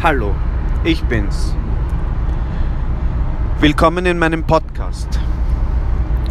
Hallo, 0.00 0.32
ich 0.84 1.02
bin's. 1.02 1.56
Willkommen 3.58 4.06
in 4.06 4.16
meinem 4.16 4.44
Podcast. 4.44 5.18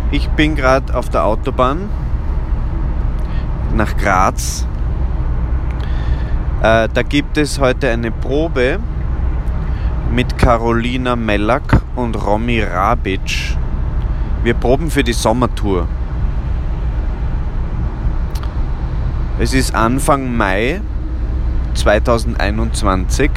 Ich 0.10 0.30
bin 0.30 0.56
gerade 0.56 0.96
auf 0.96 1.10
der 1.10 1.26
Autobahn 1.26 1.90
nach 3.76 3.98
Graz. 3.98 4.66
Äh, 6.62 6.88
da 6.94 7.04
gibt 7.04 7.38
es 7.38 7.60
heute 7.60 7.90
eine 7.90 8.10
Probe 8.10 8.80
mit 10.14 10.38
Carolina 10.38 11.18
Mellak 11.18 11.82
und 11.98 12.16
Romy 12.26 12.62
Rabic. 12.62 13.58
Wir 14.44 14.54
proben 14.54 14.90
für 14.90 15.04
die 15.04 15.12
Sommertour. 15.12 15.90
Es 19.40 19.54
ist 19.54 19.76
Anfang 19.76 20.38
Mai 20.38 20.80
2021. 21.74 23.30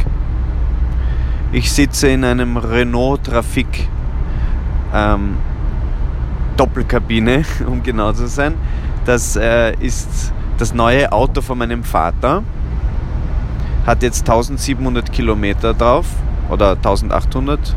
Ich 1.52 1.72
sitze 1.72 2.08
in 2.08 2.22
einem 2.24 2.56
Renault 2.56 3.24
Trafik 3.24 3.88
ähm, 4.94 5.36
Doppelkabine, 6.56 7.44
um 7.66 7.82
genau 7.82 8.12
zu 8.12 8.28
sein. 8.28 8.54
Das 9.04 9.34
äh, 9.34 9.74
ist 9.80 10.32
das 10.58 10.72
neue 10.74 11.10
Auto 11.10 11.40
von 11.40 11.58
meinem 11.58 11.82
Vater. 11.82 12.44
Hat 13.84 14.04
jetzt 14.04 14.28
1700 14.28 15.10
Kilometer 15.10 15.74
drauf 15.74 16.06
oder 16.50 16.72
1800. 16.76 17.74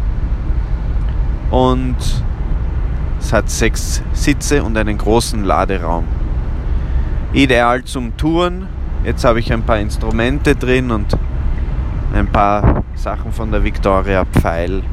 Und 1.49 1.95
es 3.19 3.33
hat 3.33 3.49
sechs 3.49 4.03
Sitze 4.13 4.63
und 4.63 4.77
einen 4.77 4.99
großen 4.99 5.43
Laderaum. 5.43 6.05
Ideal 7.31 7.83
zum 7.85 8.15
Touren. 8.17 8.67
Jetzt 9.03 9.25
habe 9.25 9.39
ich 9.39 9.51
ein 9.51 9.63
paar 9.63 9.79
Instrumente 9.79 10.55
drin 10.55 10.91
und 10.91 11.17
ein 12.13 12.27
paar 12.27 12.83
Sachen 12.95 13.31
von 13.31 13.51
der 13.51 13.63
Victoria 13.63 14.23
Pfeil, 14.25 14.83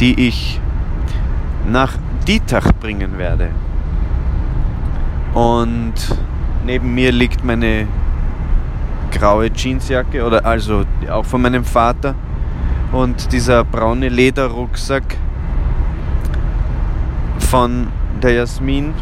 die 0.00 0.28
ich 0.28 0.60
nach 1.70 1.94
Dietach 2.26 2.72
bringen 2.80 3.18
werde. 3.18 3.50
Und 5.32 5.94
neben 6.66 6.94
mir 6.94 7.12
liegt 7.12 7.44
meine 7.44 7.86
graue 9.12 9.50
Jeansjacke 9.52 10.24
oder 10.24 10.44
also 10.44 10.84
auch 11.10 11.24
von 11.24 11.42
meinem 11.42 11.64
Vater 11.64 12.14
und 12.92 13.32
dieser 13.32 13.64
braune 13.64 14.08
Lederrucksack 14.08 15.16
von 17.38 17.88
der 18.22 18.32
Jasmin. 18.32 18.92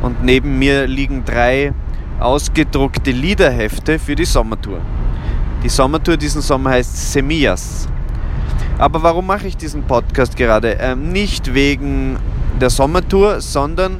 Und 0.00 0.24
neben 0.24 0.58
mir 0.58 0.86
liegen 0.86 1.24
drei 1.24 1.72
ausgedruckte 2.18 3.10
Liederhefte 3.10 3.98
für 3.98 4.14
die 4.14 4.24
Sommertour. 4.24 4.80
Die 5.62 5.68
Sommertour 5.68 6.16
diesen 6.16 6.42
Sommer 6.42 6.70
heißt 6.70 7.12
Semillas. 7.12 7.88
Aber 8.78 9.02
warum 9.02 9.26
mache 9.26 9.46
ich 9.46 9.56
diesen 9.56 9.84
Podcast 9.84 10.36
gerade? 10.36 10.78
Ähm, 10.80 11.12
nicht 11.12 11.54
wegen 11.54 12.16
der 12.60 12.70
Sommertour, 12.70 13.40
sondern 13.40 13.98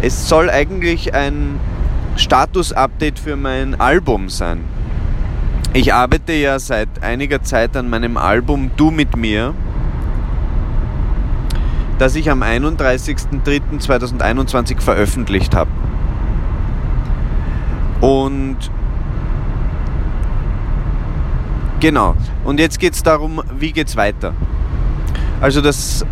es 0.00 0.28
soll 0.28 0.48
eigentlich 0.48 1.12
ein 1.12 1.60
Status-Update 2.16 3.18
für 3.18 3.36
mein 3.36 3.78
Album 3.78 4.30
sein. 4.30 4.64
Ich 5.74 5.92
arbeite 5.92 6.32
ja 6.32 6.58
seit 6.58 7.02
einiger 7.02 7.42
Zeit 7.42 7.76
an 7.76 7.90
meinem 7.90 8.16
Album 8.16 8.70
Du 8.76 8.90
mit 8.90 9.16
mir, 9.16 9.54
das 11.98 12.16
ich 12.16 12.30
am 12.30 12.42
31.03.2021 12.42 14.80
veröffentlicht 14.80 15.54
habe. 15.54 15.70
Und 18.00 18.70
Genau. 21.80 22.14
Und 22.44 22.60
jetzt 22.60 22.78
geht 22.78 22.92
es 22.92 23.02
darum, 23.02 23.42
wie 23.58 23.72
geht 23.72 23.88
es 23.88 23.96
weiter. 23.96 24.34
Also 25.40 25.62
das 25.62 26.04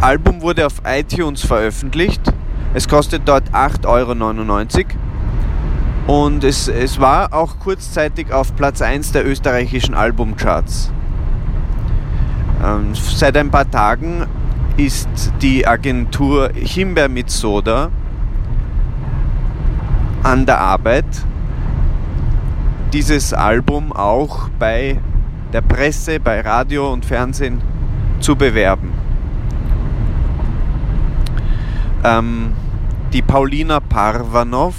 Album 0.00 0.40
wurde 0.40 0.66
auf 0.66 0.80
iTunes 0.84 1.44
veröffentlicht. 1.44 2.22
Es 2.72 2.88
kostet 2.88 3.22
dort 3.26 3.50
8,99 3.50 4.86
Euro. 6.06 6.22
Und 6.24 6.44
es, 6.44 6.68
es 6.68 6.98
war 6.98 7.34
auch 7.34 7.58
kurzzeitig 7.58 8.32
auf 8.32 8.54
Platz 8.56 8.80
1 8.80 9.12
der 9.12 9.26
österreichischen 9.26 9.94
Albumcharts. 9.94 10.90
Ähm, 12.64 12.94
seit 12.94 13.36
ein 13.36 13.50
paar 13.50 13.70
Tagen 13.70 14.26
ist 14.76 15.08
die 15.42 15.66
Agentur 15.66 16.50
Himbeer 16.54 17.08
mit 17.08 17.30
Soda 17.30 17.90
an 20.22 20.46
der 20.46 20.60
Arbeit 20.60 21.06
dieses 22.96 23.34
Album 23.34 23.92
auch 23.92 24.48
bei 24.58 24.98
der 25.52 25.60
Presse, 25.60 26.18
bei 26.18 26.40
Radio 26.40 26.90
und 26.90 27.04
Fernsehen 27.04 27.60
zu 28.20 28.36
bewerben. 28.36 28.90
Ähm, 32.02 32.54
die 33.12 33.20
Paulina 33.20 33.80
Parvanov 33.80 34.76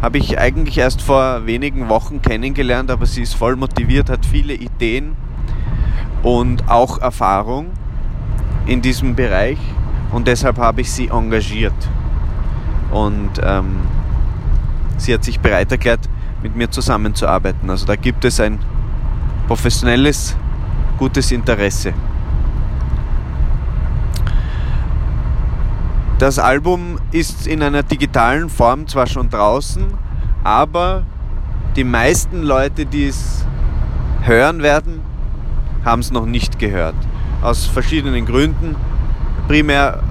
habe 0.00 0.18
ich 0.18 0.38
eigentlich 0.38 0.78
erst 0.78 1.02
vor 1.02 1.44
wenigen 1.44 1.88
Wochen 1.88 2.22
kennengelernt, 2.22 2.88
aber 2.88 3.04
sie 3.04 3.22
ist 3.22 3.34
voll 3.34 3.56
motiviert, 3.56 4.10
hat 4.10 4.24
viele 4.24 4.54
Ideen 4.54 5.16
und 6.22 6.68
auch 6.70 7.00
Erfahrung 7.00 7.70
in 8.66 8.80
diesem 8.80 9.16
Bereich 9.16 9.58
und 10.12 10.28
deshalb 10.28 10.58
habe 10.58 10.82
ich 10.82 10.92
sie 10.92 11.08
engagiert. 11.08 11.74
Und 12.92 13.40
ähm, 13.42 13.78
sie 14.98 15.12
hat 15.12 15.24
sich 15.24 15.40
bereit 15.40 15.72
erklärt, 15.72 16.08
mit 16.44 16.54
mir 16.54 16.70
zusammenzuarbeiten. 16.70 17.70
Also 17.70 17.86
da 17.86 17.96
gibt 17.96 18.24
es 18.26 18.38
ein 18.38 18.58
professionelles, 19.48 20.36
gutes 20.98 21.32
Interesse. 21.32 21.94
Das 26.18 26.38
Album 26.38 26.98
ist 27.12 27.46
in 27.46 27.62
einer 27.62 27.82
digitalen 27.82 28.50
Form 28.50 28.86
zwar 28.86 29.06
schon 29.06 29.30
draußen, 29.30 29.84
aber 30.44 31.04
die 31.76 31.84
meisten 31.84 32.42
Leute, 32.42 32.84
die 32.84 33.06
es 33.06 33.46
hören 34.20 34.62
werden, 34.62 35.00
haben 35.84 36.00
es 36.00 36.10
noch 36.10 36.26
nicht 36.26 36.58
gehört. 36.58 36.94
Aus 37.40 37.66
verschiedenen 37.66 38.26
Gründen. 38.26 38.76
Primär, 39.48 40.02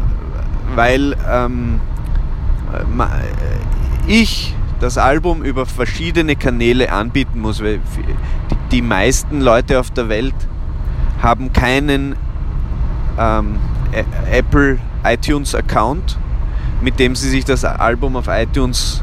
weil 0.75 1.15
ähm, 1.31 1.79
ich 4.07 4.55
das 4.83 4.97
Album 4.97 5.43
über 5.43 5.65
verschiedene 5.65 6.35
Kanäle 6.35 6.91
anbieten 6.91 7.39
muss, 7.39 7.63
weil 7.63 7.79
die 8.71 8.81
meisten 8.81 9.39
Leute 9.39 9.79
auf 9.79 9.91
der 9.91 10.09
Welt 10.09 10.35
haben 11.21 11.53
keinen 11.53 12.17
ähm, 13.17 13.55
Apple 14.29 14.79
iTunes 15.05 15.55
Account, 15.55 16.19
mit 16.81 16.99
dem 16.99 17.15
sie 17.15 17.29
sich 17.29 17.45
das 17.45 17.63
Album 17.63 18.17
auf 18.17 18.27
iTunes 18.27 19.01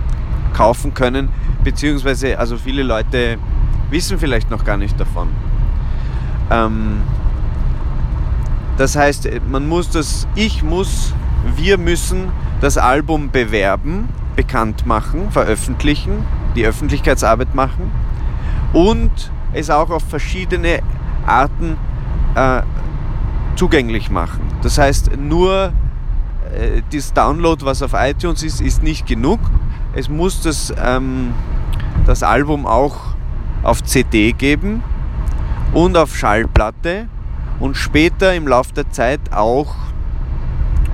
kaufen 0.52 0.92
können, 0.92 1.30
beziehungsweise 1.64 2.38
also 2.38 2.58
viele 2.58 2.82
Leute 2.82 3.38
wissen 3.88 4.18
vielleicht 4.18 4.50
noch 4.50 4.66
gar 4.66 4.76
nicht 4.76 5.00
davon. 5.00 5.28
Ähm, 6.50 6.98
das 8.76 8.96
heißt, 8.96 9.30
man 9.48 9.66
muss 9.66 9.88
das, 9.88 10.28
ich 10.34 10.62
muss, 10.62 11.14
wir 11.56 11.78
müssen 11.78 12.30
das 12.60 12.76
Album 12.76 13.30
bewerben 13.30 14.10
bekannt 14.40 14.86
machen, 14.86 15.30
veröffentlichen, 15.30 16.24
die 16.56 16.64
Öffentlichkeitsarbeit 16.64 17.54
machen 17.54 17.92
und 18.72 19.10
es 19.52 19.68
auch 19.68 19.90
auf 19.90 20.02
verschiedene 20.02 20.80
Arten 21.26 21.76
äh, 22.34 22.62
zugänglich 23.54 24.10
machen. 24.10 24.40
Das 24.62 24.78
heißt, 24.78 25.18
nur 25.18 25.74
äh, 26.54 26.80
das 26.90 27.12
Download, 27.12 27.66
was 27.66 27.82
auf 27.82 27.92
iTunes 27.92 28.42
ist, 28.42 28.62
ist 28.62 28.82
nicht 28.82 29.06
genug. 29.06 29.40
Es 29.92 30.08
muss 30.08 30.40
das, 30.40 30.72
ähm, 30.82 31.34
das 32.06 32.22
Album 32.22 32.64
auch 32.64 32.96
auf 33.62 33.82
CD 33.82 34.32
geben 34.32 34.82
und 35.74 35.98
auf 35.98 36.16
Schallplatte 36.16 37.08
und 37.58 37.76
später 37.76 38.34
im 38.34 38.48
Laufe 38.48 38.72
der 38.72 38.88
Zeit 38.90 39.20
auch 39.32 39.76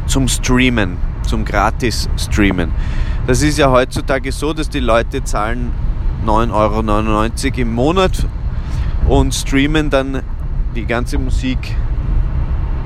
zum 0.09 0.27
Streamen, 0.27 0.99
zum 1.23 1.45
Gratis-Streamen. 1.45 2.73
Das 3.27 3.43
ist 3.43 3.59
ja 3.59 3.69
heutzutage 3.73 4.31
so, 4.31 4.53
dass 4.53 4.69
die 4.69 4.79
Leute 4.79 5.25
zahlen 5.25 5.73
9,99 6.25 6.53
Euro 6.53 7.61
im 7.61 7.75
Monat 7.75 8.25
und 9.09 9.35
streamen 9.35 9.91
dann 9.91 10.23
die 10.77 10.87
ganze 10.87 11.19
Musik 11.19 11.75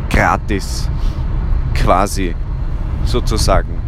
gratis, 0.09 0.89
quasi 1.75 2.35
sozusagen. 3.05 3.83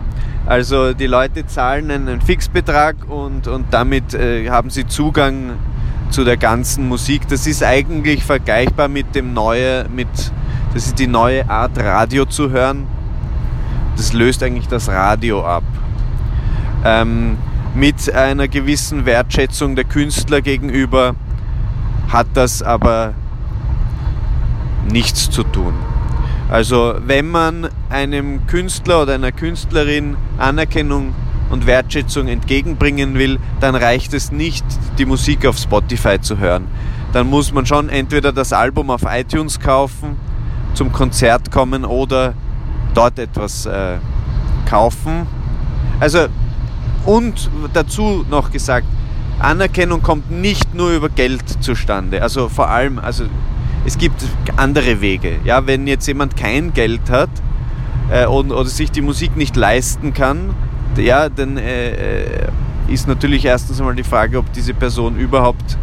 Also 0.44 0.92
die 0.92 1.06
Leute 1.06 1.46
zahlen 1.46 1.90
einen 1.90 2.20
Fixbetrag 2.20 2.96
und, 3.08 3.48
und 3.48 3.66
damit 3.70 4.12
äh, 4.12 4.50
haben 4.50 4.68
sie 4.68 4.86
Zugang 4.86 5.52
zu 6.10 6.22
der 6.22 6.36
ganzen 6.36 6.86
Musik. 6.86 7.28
Das 7.28 7.46
ist 7.46 7.62
eigentlich 7.62 8.24
vergleichbar 8.24 8.88
mit 8.88 9.14
dem 9.14 9.32
neue, 9.32 9.88
mit, 9.88 10.08
das 10.74 10.88
ist 10.88 10.98
die 10.98 11.06
neue 11.06 11.48
Art 11.48 11.78
Radio 11.78 12.26
zu 12.26 12.50
hören. 12.50 12.86
Das 13.96 14.12
löst 14.12 14.42
eigentlich 14.42 14.68
das 14.68 14.90
Radio 14.90 15.46
ab 15.46 15.62
ähm, 16.84 17.38
mit 17.74 18.12
einer 18.12 18.48
gewissen 18.48 19.06
Wertschätzung 19.06 19.76
der 19.76 19.84
Künstler 19.84 20.40
gegenüber, 20.40 21.14
hat 22.08 22.26
das 22.34 22.62
aber 22.62 23.14
nichts 24.90 25.30
zu 25.30 25.42
tun. 25.42 25.74
Also 26.50 26.94
wenn 27.06 27.30
man 27.30 27.68
einem 27.88 28.46
Künstler 28.46 29.02
oder 29.02 29.14
einer 29.14 29.32
Künstlerin 29.32 30.16
Anerkennung 30.36 31.14
und 31.50 31.66
Wertschätzung 31.66 32.28
entgegenbringen 32.28 33.14
will, 33.14 33.38
dann 33.60 33.74
reicht 33.74 34.12
es 34.12 34.32
nicht, 34.32 34.64
die 34.98 35.06
Musik 35.06 35.46
auf 35.46 35.56
Spotify 35.56 36.20
zu 36.20 36.38
hören. 36.38 36.66
Dann 37.14 37.28
muss 37.28 37.52
man 37.52 37.64
schon 37.64 37.88
entweder 37.88 38.32
das 38.32 38.52
Album 38.52 38.90
auf 38.90 39.02
iTunes 39.06 39.60
kaufen, 39.60 40.16
zum 40.74 40.92
Konzert 40.92 41.50
kommen 41.50 41.84
oder 41.84 42.34
dort 42.94 43.18
etwas 43.18 43.64
äh, 43.66 43.96
kaufen. 44.68 45.26
Also 46.00 46.28
und 47.04 47.50
dazu 47.72 48.24
noch 48.30 48.50
gesagt, 48.50 48.86
Anerkennung 49.38 50.02
kommt 50.02 50.30
nicht 50.30 50.74
nur 50.74 50.90
über 50.90 51.08
Geld 51.08 51.42
zustande. 51.62 52.22
Also 52.22 52.48
vor 52.48 52.68
allem, 52.68 52.98
also 52.98 53.24
es 53.84 53.98
gibt 53.98 54.24
andere 54.56 55.00
Wege. 55.00 55.36
Ja, 55.44 55.66
wenn 55.66 55.86
jetzt 55.86 56.06
jemand 56.06 56.36
kein 56.36 56.72
Geld 56.72 57.10
hat 57.10 57.30
äh, 58.10 58.26
und, 58.26 58.52
oder 58.52 58.68
sich 58.68 58.90
die 58.90 59.02
Musik 59.02 59.36
nicht 59.36 59.56
leisten 59.56 60.14
kann, 60.14 60.54
ja, 60.96 61.28
dann 61.28 61.56
äh, 61.56 61.90
äh, 61.90 62.48
ist 62.88 63.08
natürlich 63.08 63.44
erstens 63.44 63.80
einmal 63.80 63.96
die 63.96 64.04
Frage, 64.04 64.38
ob 64.38 64.52
diese 64.52 64.74
Person 64.74 65.16
überhaupt 65.16 65.78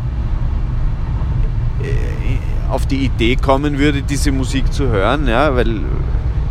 äh, 1.81 2.71
auf 2.71 2.85
die 2.85 3.05
Idee 3.05 3.35
kommen 3.35 3.79
würde, 3.79 4.03
diese 4.03 4.31
Musik 4.31 4.71
zu 4.71 4.87
hören, 4.87 5.27
ja, 5.27 5.55
weil 5.55 5.81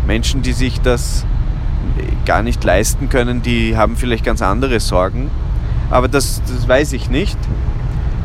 Menschen, 0.07 0.43
die 0.43 0.53
sich 0.53 0.81
das 0.81 1.25
gar 2.25 2.43
nicht 2.43 2.63
leisten 2.65 3.09
können, 3.09 3.43
die 3.43 3.77
haben 3.77 3.97
vielleicht 3.97 4.25
ganz 4.25 4.43
andere 4.43 4.81
Sorgen. 4.81 5.31
Aber 5.91 6.09
das, 6.09 6.43
das 6.47 6.69
weiß 6.69 6.93
ich 6.93 7.09
nicht. 7.09 7.39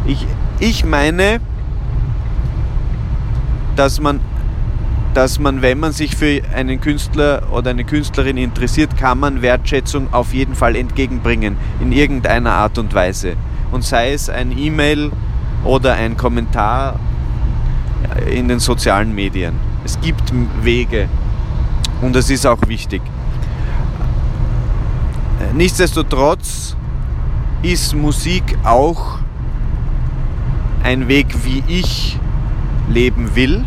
Ich, 0.05 0.27
ich 0.59 0.85
meine, 0.85 1.39
dass 3.75 4.01
man, 4.01 4.19
dass 5.13 5.39
man, 5.39 5.61
wenn 5.61 5.79
man 5.79 5.93
sich 5.93 6.15
für 6.15 6.41
einen 6.53 6.81
Künstler 6.81 7.43
oder 7.51 7.69
eine 7.69 7.85
Künstlerin 7.85 8.37
interessiert, 8.37 8.97
kann 8.97 9.19
man 9.19 9.41
Wertschätzung 9.41 10.13
auf 10.13 10.33
jeden 10.33 10.55
Fall 10.55 10.75
entgegenbringen, 10.75 11.57
in 11.79 11.91
irgendeiner 11.91 12.51
Art 12.51 12.77
und 12.77 12.93
Weise. 12.93 13.35
Und 13.71 13.83
sei 13.83 14.11
es 14.11 14.29
ein 14.29 14.57
E-Mail 14.57 15.11
oder 15.63 15.93
ein 15.93 16.17
Kommentar 16.17 16.99
in 18.29 18.47
den 18.47 18.59
sozialen 18.59 19.15
Medien. 19.15 19.53
Es 19.85 19.99
gibt 20.01 20.33
Wege 20.61 21.07
und 22.01 22.15
das 22.15 22.29
ist 22.29 22.45
auch 22.45 22.59
wichtig. 22.67 23.01
Nichtsdestotrotz 25.55 26.75
ist 27.61 27.93
Musik 27.93 28.57
auch 28.63 29.19
ein 30.83 31.07
Weg, 31.07 31.27
wie 31.43 31.63
ich 31.67 32.19
leben 32.89 33.35
will. 33.35 33.63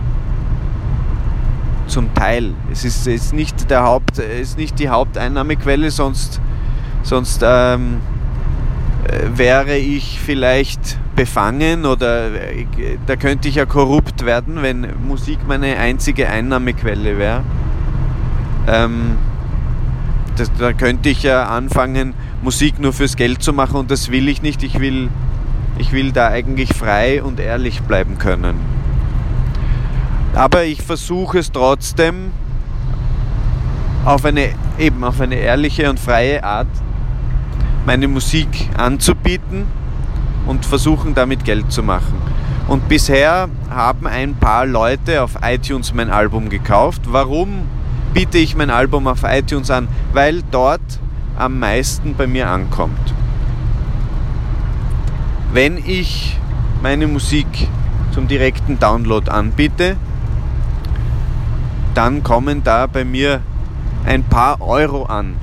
Zum 1.87 2.13
Teil. 2.13 2.55
Es 2.73 2.85
ist, 2.85 3.07
ist, 3.07 3.33
nicht, 3.33 3.71
der 3.71 3.85
Haupt, 3.85 4.19
ist 4.19 4.59
nicht 4.59 4.81
die 4.81 4.89
Haupteinnahmequelle, 4.89 5.93
sonst, 5.93 6.41
sonst 7.05 7.43
ähm, 7.45 7.99
äh, 9.05 9.39
wäre 9.39 9.77
ich 9.77 10.19
vielleicht 10.19 10.99
befangen 11.15 11.87
oder 11.87 12.35
äh, 12.35 12.67
da 13.07 13.15
könnte 13.15 13.49
ich 13.49 13.55
ja 13.55 13.65
korrupt 13.65 14.27
werden, 14.27 14.61
wenn 14.61 14.89
Musik 15.07 15.39
meine 15.47 15.77
einzige 15.79 16.29
Einnahmequelle 16.29 17.17
wäre. 17.17 17.45
Ähm, 18.67 19.17
das, 20.37 20.51
da 20.59 20.73
könnte 20.73 21.09
ich 21.09 21.23
ja 21.23 21.47
anfangen, 21.47 22.15
Musik 22.43 22.79
nur 22.79 22.93
fürs 22.93 23.17
Geld 23.17 23.43
zu 23.43 23.53
machen 23.53 23.77
und 23.77 23.91
das 23.91 24.11
will 24.11 24.29
ich 24.29 24.43
nicht. 24.43 24.63
Ich 24.63 24.79
will, 24.79 25.09
ich 25.79 25.93
will 25.93 26.13
da 26.13 26.29
eigentlich 26.29 26.75
frei 26.75 27.23
und 27.23 27.41
ehrlich 27.41 27.83
bleiben 27.83 28.19
können. 28.19 28.57
Aber 30.35 30.65
ich 30.65 30.83
versuche 30.83 31.39
es 31.39 31.51
trotzdem 31.51 32.31
auf 34.05 34.25
eine, 34.25 34.51
eben 34.79 35.03
auf 35.03 35.21
eine 35.21 35.37
ehrliche 35.37 35.89
und 35.89 35.99
freie 35.99 36.45
Art 36.45 36.69
meine 37.87 38.07
Musik 38.07 38.69
anzubieten 38.77 39.65
und 40.47 40.67
versuchen 40.67 41.15
damit 41.15 41.45
Geld 41.45 41.73
zu 41.73 41.83
machen. 41.83 42.15
Und 42.69 42.89
bisher 42.89 43.49
haben 43.71 44.07
ein 44.07 44.35
paar 44.35 44.67
Leute 44.67 45.23
auf 45.23 45.39
iTunes 45.43 45.95
mein 45.95 46.11
Album 46.11 46.49
gekauft. 46.49 47.03
Warum 47.07 47.63
biete 48.17 48.39
ich 48.39 48.57
mein 48.57 48.71
Album 48.71 49.09
auf 49.09 49.25
iTunes 49.25 49.71
an? 49.71 49.89
Weil 50.15 50.43
dort 50.51 50.81
am 51.37 51.59
meisten 51.59 52.15
bei 52.15 52.27
mir 52.27 52.49
ankommt. 52.49 53.13
Wenn 55.53 55.77
ich 55.77 56.39
meine 56.83 57.09
Musik 57.09 57.47
zum 58.13 58.27
direkten 58.27 58.79
Download 58.79 59.31
anbiete, 59.31 59.99
dann 61.93 62.23
kommen 62.23 62.65
da 62.65 62.87
bei 62.87 63.05
mir 63.05 63.43
ein 64.07 64.25
paar 64.25 64.63
Euro 64.63 65.05
an. 65.05 65.37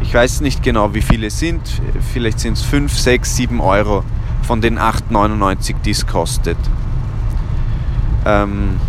Ich 0.00 0.14
weiß 0.14 0.40
nicht 0.40 0.62
genau, 0.62 0.94
wie 0.94 1.02
viele 1.02 1.26
es 1.26 1.38
sind. 1.38 1.60
Vielleicht 2.14 2.40
sind 2.40 2.54
es 2.54 2.62
5, 2.62 2.98
6, 2.98 3.36
7 3.36 3.60
Euro 3.60 4.04
von 4.40 4.62
den 4.62 4.78
8,99, 4.78 5.74
die 5.84 5.90
es 5.90 6.06
kostet. 6.06 6.56
Ähm 8.24 8.80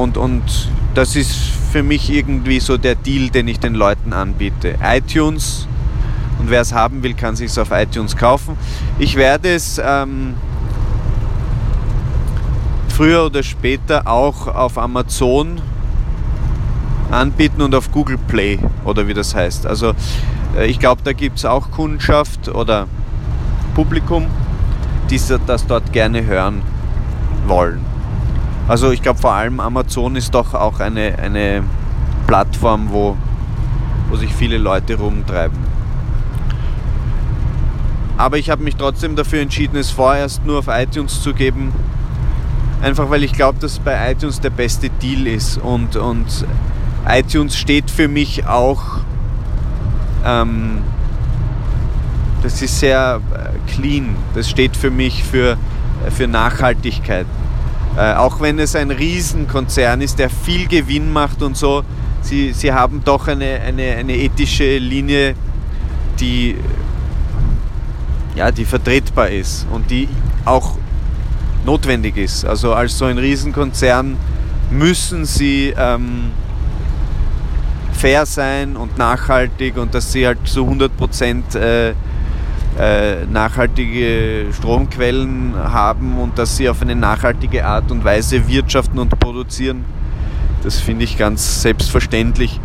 und, 0.00 0.16
und 0.16 0.42
das 0.94 1.14
ist 1.14 1.34
für 1.72 1.82
mich 1.82 2.10
irgendwie 2.10 2.58
so 2.58 2.76
der 2.76 2.94
Deal, 2.94 3.30
den 3.30 3.48
ich 3.48 3.60
den 3.60 3.74
Leuten 3.74 4.12
anbiete. 4.12 4.74
iTunes 4.82 5.68
und 6.38 6.50
wer 6.50 6.62
es 6.62 6.72
haben 6.72 7.02
will, 7.02 7.14
kann 7.14 7.36
sich 7.36 7.50
es 7.50 7.58
auf 7.58 7.70
iTunes 7.70 8.16
kaufen. 8.16 8.56
Ich 8.98 9.14
werde 9.14 9.54
es 9.54 9.80
ähm, 9.82 10.34
früher 12.88 13.26
oder 13.26 13.42
später 13.42 14.06
auch 14.06 14.46
auf 14.46 14.78
Amazon 14.78 15.60
anbieten 17.10 17.60
und 17.60 17.74
auf 17.74 17.92
Google 17.92 18.18
Play 18.18 18.58
oder 18.84 19.06
wie 19.06 19.14
das 19.14 19.34
heißt. 19.34 19.66
Also 19.66 19.92
äh, 20.56 20.66
ich 20.66 20.78
glaube, 20.78 21.02
da 21.04 21.12
gibt 21.12 21.38
es 21.38 21.44
auch 21.44 21.70
Kundschaft 21.70 22.48
oder 22.48 22.86
Publikum, 23.74 24.26
die 25.10 25.20
das 25.46 25.66
dort 25.66 25.92
gerne 25.92 26.24
hören 26.24 26.62
wollen. 27.46 27.89
Also 28.70 28.92
ich 28.92 29.02
glaube 29.02 29.18
vor 29.18 29.32
allem 29.32 29.58
Amazon 29.58 30.14
ist 30.14 30.32
doch 30.32 30.54
auch 30.54 30.78
eine, 30.78 31.18
eine 31.18 31.64
Plattform, 32.28 32.90
wo, 32.90 33.16
wo 34.08 34.16
sich 34.16 34.32
viele 34.32 34.58
Leute 34.58 34.94
rumtreiben. 34.94 35.58
Aber 38.16 38.38
ich 38.38 38.48
habe 38.48 38.62
mich 38.62 38.76
trotzdem 38.76 39.16
dafür 39.16 39.40
entschieden, 39.40 39.76
es 39.76 39.90
vorerst 39.90 40.46
nur 40.46 40.60
auf 40.60 40.68
iTunes 40.68 41.20
zu 41.20 41.34
geben, 41.34 41.72
Einfach 42.80 43.10
weil 43.10 43.24
ich 43.24 43.32
glaube, 43.32 43.58
dass 43.58 43.78
bei 43.78 44.12
iTunes 44.12 44.40
der 44.40 44.50
beste 44.50 44.88
Deal 44.88 45.26
ist. 45.26 45.58
Und, 45.58 45.96
und 45.96 46.46
iTunes 47.06 47.56
steht 47.58 47.90
für 47.90 48.08
mich 48.08 48.46
auch, 48.46 49.00
ähm, 50.24 50.78
das 52.42 52.62
ist 52.62 52.80
sehr 52.80 53.20
äh, 53.34 53.70
clean. 53.70 54.16
Das 54.34 54.48
steht 54.48 54.76
für 54.76 54.90
mich 54.90 55.24
für, 55.24 55.58
äh, 56.06 56.10
für 56.10 56.26
Nachhaltigkeit. 56.26 57.26
Äh, 57.96 58.14
auch 58.14 58.40
wenn 58.40 58.58
es 58.58 58.76
ein 58.76 58.90
Riesenkonzern 58.90 60.00
ist, 60.00 60.18
der 60.18 60.30
viel 60.30 60.68
Gewinn 60.68 61.12
macht 61.12 61.42
und 61.42 61.56
so, 61.56 61.82
sie, 62.22 62.52
sie 62.52 62.72
haben 62.72 63.02
doch 63.04 63.28
eine, 63.28 63.60
eine, 63.60 63.96
eine 63.96 64.16
ethische 64.16 64.78
Linie, 64.78 65.34
die, 66.20 66.56
ja, 68.36 68.50
die 68.52 68.64
vertretbar 68.64 69.30
ist 69.30 69.66
und 69.72 69.90
die 69.90 70.08
auch 70.44 70.76
notwendig 71.66 72.16
ist. 72.16 72.44
Also 72.44 72.74
als 72.74 72.96
so 72.96 73.06
ein 73.06 73.18
Riesenkonzern 73.18 74.16
müssen 74.70 75.24
sie 75.24 75.74
ähm, 75.76 76.30
fair 77.92 78.24
sein 78.24 78.76
und 78.76 78.96
nachhaltig 78.98 79.76
und 79.76 79.94
dass 79.94 80.12
sie 80.12 80.26
halt 80.26 80.38
zu 80.44 80.66
100% 80.66 81.58
äh, 81.58 81.94
äh, 82.80 83.26
nachhaltige 83.26 84.46
Stromquellen 84.56 85.54
haben 85.54 86.18
und 86.18 86.38
dass 86.38 86.56
sie 86.56 86.66
auf 86.68 86.80
eine 86.80 86.96
nachhaltige 86.96 87.66
Art 87.66 87.90
und 87.90 88.04
Weise 88.04 88.48
wirtschaften 88.48 88.98
und 88.98 89.18
produzieren. 89.20 89.84
Das 90.62 90.80
finde 90.80 91.04
ich 91.04 91.18
ganz 91.18 91.60
selbstverständlich 91.60 92.58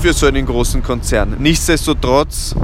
für 0.00 0.14
so 0.14 0.26
einen 0.26 0.46
großen 0.46 0.82
Konzern. 0.82 1.36
Nichtsdestotrotz, 1.38 2.54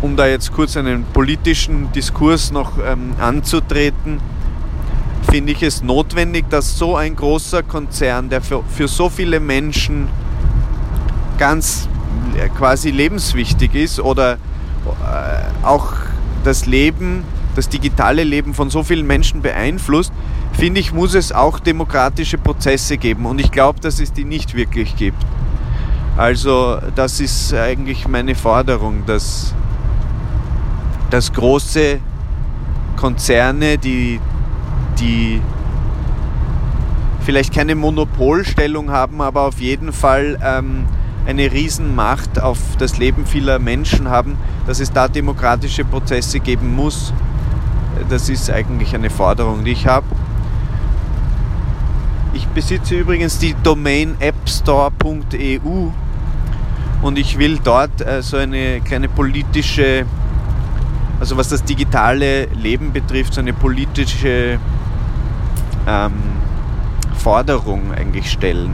um 0.00 0.14
da 0.14 0.28
jetzt 0.28 0.52
kurz 0.52 0.76
einen 0.76 1.04
politischen 1.04 1.90
Diskurs 1.90 2.52
noch 2.52 2.72
ähm, 2.78 3.14
anzutreten, 3.18 4.20
finde 5.28 5.52
ich 5.52 5.64
es 5.64 5.82
notwendig, 5.82 6.48
dass 6.48 6.78
so 6.78 6.94
ein 6.94 7.16
großer 7.16 7.64
Konzern, 7.64 8.28
der 8.28 8.40
für, 8.40 8.62
für 8.68 8.86
so 8.86 9.08
viele 9.08 9.40
Menschen 9.40 10.08
ganz 11.38 11.88
äh, 12.36 12.48
quasi 12.50 12.90
lebenswichtig 12.90 13.74
ist 13.74 13.98
oder 13.98 14.38
auch 15.62 15.92
das 16.44 16.66
Leben, 16.66 17.24
das 17.56 17.68
digitale 17.68 18.24
Leben 18.24 18.54
von 18.54 18.70
so 18.70 18.82
vielen 18.82 19.06
Menschen 19.06 19.42
beeinflusst, 19.42 20.12
finde 20.52 20.80
ich, 20.80 20.92
muss 20.92 21.14
es 21.14 21.32
auch 21.32 21.60
demokratische 21.60 22.38
Prozesse 22.38 22.98
geben. 22.98 23.26
Und 23.26 23.40
ich 23.40 23.50
glaube, 23.50 23.80
dass 23.80 24.00
es 24.00 24.12
die 24.12 24.24
nicht 24.24 24.54
wirklich 24.54 24.96
gibt. 24.96 25.24
Also 26.16 26.78
das 26.96 27.20
ist 27.20 27.54
eigentlich 27.54 28.08
meine 28.08 28.34
Forderung, 28.34 29.04
dass, 29.06 29.54
dass 31.10 31.32
große 31.32 32.00
Konzerne, 32.96 33.78
die, 33.78 34.20
die 34.98 35.40
vielleicht 37.20 37.54
keine 37.54 37.76
Monopolstellung 37.76 38.90
haben, 38.90 39.20
aber 39.20 39.42
auf 39.42 39.60
jeden 39.60 39.92
Fall 39.92 40.38
ähm, 40.42 40.86
eine 41.28 41.52
Riesenmacht 41.52 42.40
auf 42.40 42.58
das 42.78 42.96
Leben 42.96 43.26
vieler 43.26 43.58
Menschen 43.58 44.08
haben, 44.08 44.38
dass 44.66 44.80
es 44.80 44.90
da 44.90 45.08
demokratische 45.08 45.84
Prozesse 45.84 46.40
geben 46.40 46.74
muss. 46.74 47.12
Das 48.08 48.30
ist 48.30 48.50
eigentlich 48.50 48.94
eine 48.94 49.10
Forderung, 49.10 49.62
die 49.62 49.72
ich 49.72 49.86
habe. 49.86 50.06
Ich 52.32 52.46
besitze 52.48 52.94
übrigens 52.94 53.38
die 53.38 53.54
Domain 53.62 54.16
appstore.eu 54.20 55.90
und 57.02 57.18
ich 57.18 57.38
will 57.38 57.58
dort 57.62 58.00
äh, 58.00 58.22
so 58.22 58.38
eine 58.38 58.80
kleine 58.80 59.08
politische, 59.10 60.06
also 61.20 61.36
was 61.36 61.50
das 61.50 61.62
digitale 61.62 62.46
Leben 62.54 62.90
betrifft, 62.90 63.34
so 63.34 63.42
eine 63.42 63.52
politische 63.52 64.58
ähm, 65.86 66.12
Forderung 67.16 67.92
eigentlich 67.92 68.30
stellen. 68.30 68.72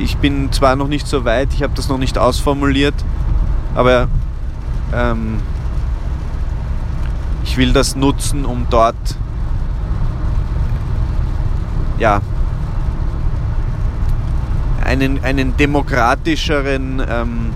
Ich 0.00 0.18
bin 0.18 0.52
zwar 0.52 0.76
noch 0.76 0.88
nicht 0.88 1.06
so 1.06 1.24
weit, 1.24 1.52
ich 1.54 1.62
habe 1.62 1.72
das 1.74 1.88
noch 1.88 1.98
nicht 1.98 2.18
ausformuliert, 2.18 2.94
aber 3.74 4.08
ähm, 4.94 5.40
ich 7.44 7.56
will 7.56 7.72
das 7.72 7.96
nutzen, 7.96 8.44
um 8.44 8.66
dort 8.70 8.94
ja, 11.98 12.20
einen, 14.84 15.22
einen 15.24 15.56
demokratischeren 15.56 17.02
ähm, 17.08 17.52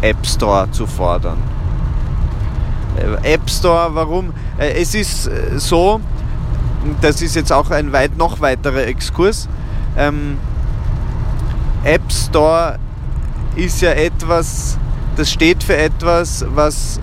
App 0.00 0.26
Store 0.26 0.70
zu 0.70 0.86
fordern. 0.86 1.38
Äh, 2.96 3.34
App 3.34 3.48
Store, 3.48 3.94
warum? 3.94 4.32
Äh, 4.58 4.80
es 4.80 4.94
ist 4.94 5.26
äh, 5.26 5.58
so, 5.58 6.00
das 7.00 7.22
ist 7.22 7.34
jetzt 7.36 7.52
auch 7.52 7.70
ein 7.70 7.92
weit 7.92 8.16
noch 8.16 8.40
weiterer 8.40 8.86
Exkurs. 8.86 9.48
Ähm, 9.96 10.38
App 11.84 12.10
Store 12.10 12.78
ist 13.56 13.80
ja 13.80 13.90
etwas, 13.90 14.78
das 15.16 15.30
steht 15.30 15.62
für 15.62 15.76
etwas, 15.76 16.44
was 16.54 17.00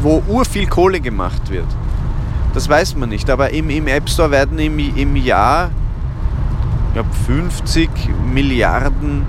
wo 0.00 0.22
urviel 0.28 0.66
Kohle 0.66 1.00
gemacht 1.00 1.50
wird. 1.50 1.66
Das 2.54 2.68
weiß 2.68 2.96
man 2.96 3.08
nicht, 3.08 3.28
aber 3.28 3.50
im, 3.50 3.68
im 3.70 3.86
App 3.86 4.08
Store 4.08 4.30
werden 4.30 4.58
im, 4.58 4.78
im 4.78 5.16
Jahr 5.16 5.70
ich 6.88 6.94
glaube 6.94 7.12
50 7.26 7.90
Milliarden 8.32 9.26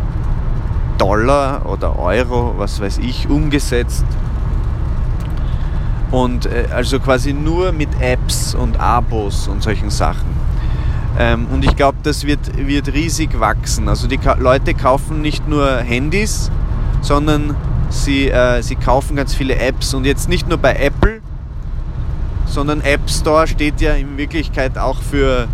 Dollar 0.97 1.65
oder 1.65 1.99
Euro, 1.99 2.53
was 2.57 2.79
weiß 2.79 2.99
ich, 2.99 3.29
umgesetzt 3.29 4.05
und 6.11 6.45
äh, 6.45 6.67
also 6.73 6.99
quasi 6.99 7.33
nur 7.33 7.71
mit 7.71 7.89
Apps 7.99 8.55
und 8.55 8.79
Abos 8.79 9.47
und 9.47 9.61
solchen 9.61 9.89
Sachen. 9.89 10.37
Ähm, 11.19 11.47
und 11.51 11.65
ich 11.65 11.75
glaube, 11.75 11.97
das 12.03 12.25
wird, 12.25 12.39
wird 12.55 12.93
riesig 12.93 13.39
wachsen. 13.39 13.89
Also 13.89 14.07
die 14.07 14.17
Ka 14.17 14.35
Leute 14.35 14.73
kaufen 14.73 15.21
nicht 15.21 15.47
nur 15.47 15.77
Handys, 15.77 16.51
sondern 17.01 17.55
sie, 17.89 18.29
äh, 18.29 18.61
sie 18.61 18.75
kaufen 18.75 19.15
ganz 19.15 19.33
viele 19.33 19.55
Apps. 19.55 19.93
Und 19.93 20.05
jetzt 20.05 20.29
nicht 20.29 20.47
nur 20.47 20.57
bei 20.57 20.75
Apple, 20.75 21.21
sondern 22.45 22.81
App 22.81 23.09
Store 23.09 23.47
steht 23.47 23.81
ja 23.81 23.93
in 23.93 24.17
Wirklichkeit 24.17 24.77
auch 24.77 25.01
für, 25.01 25.47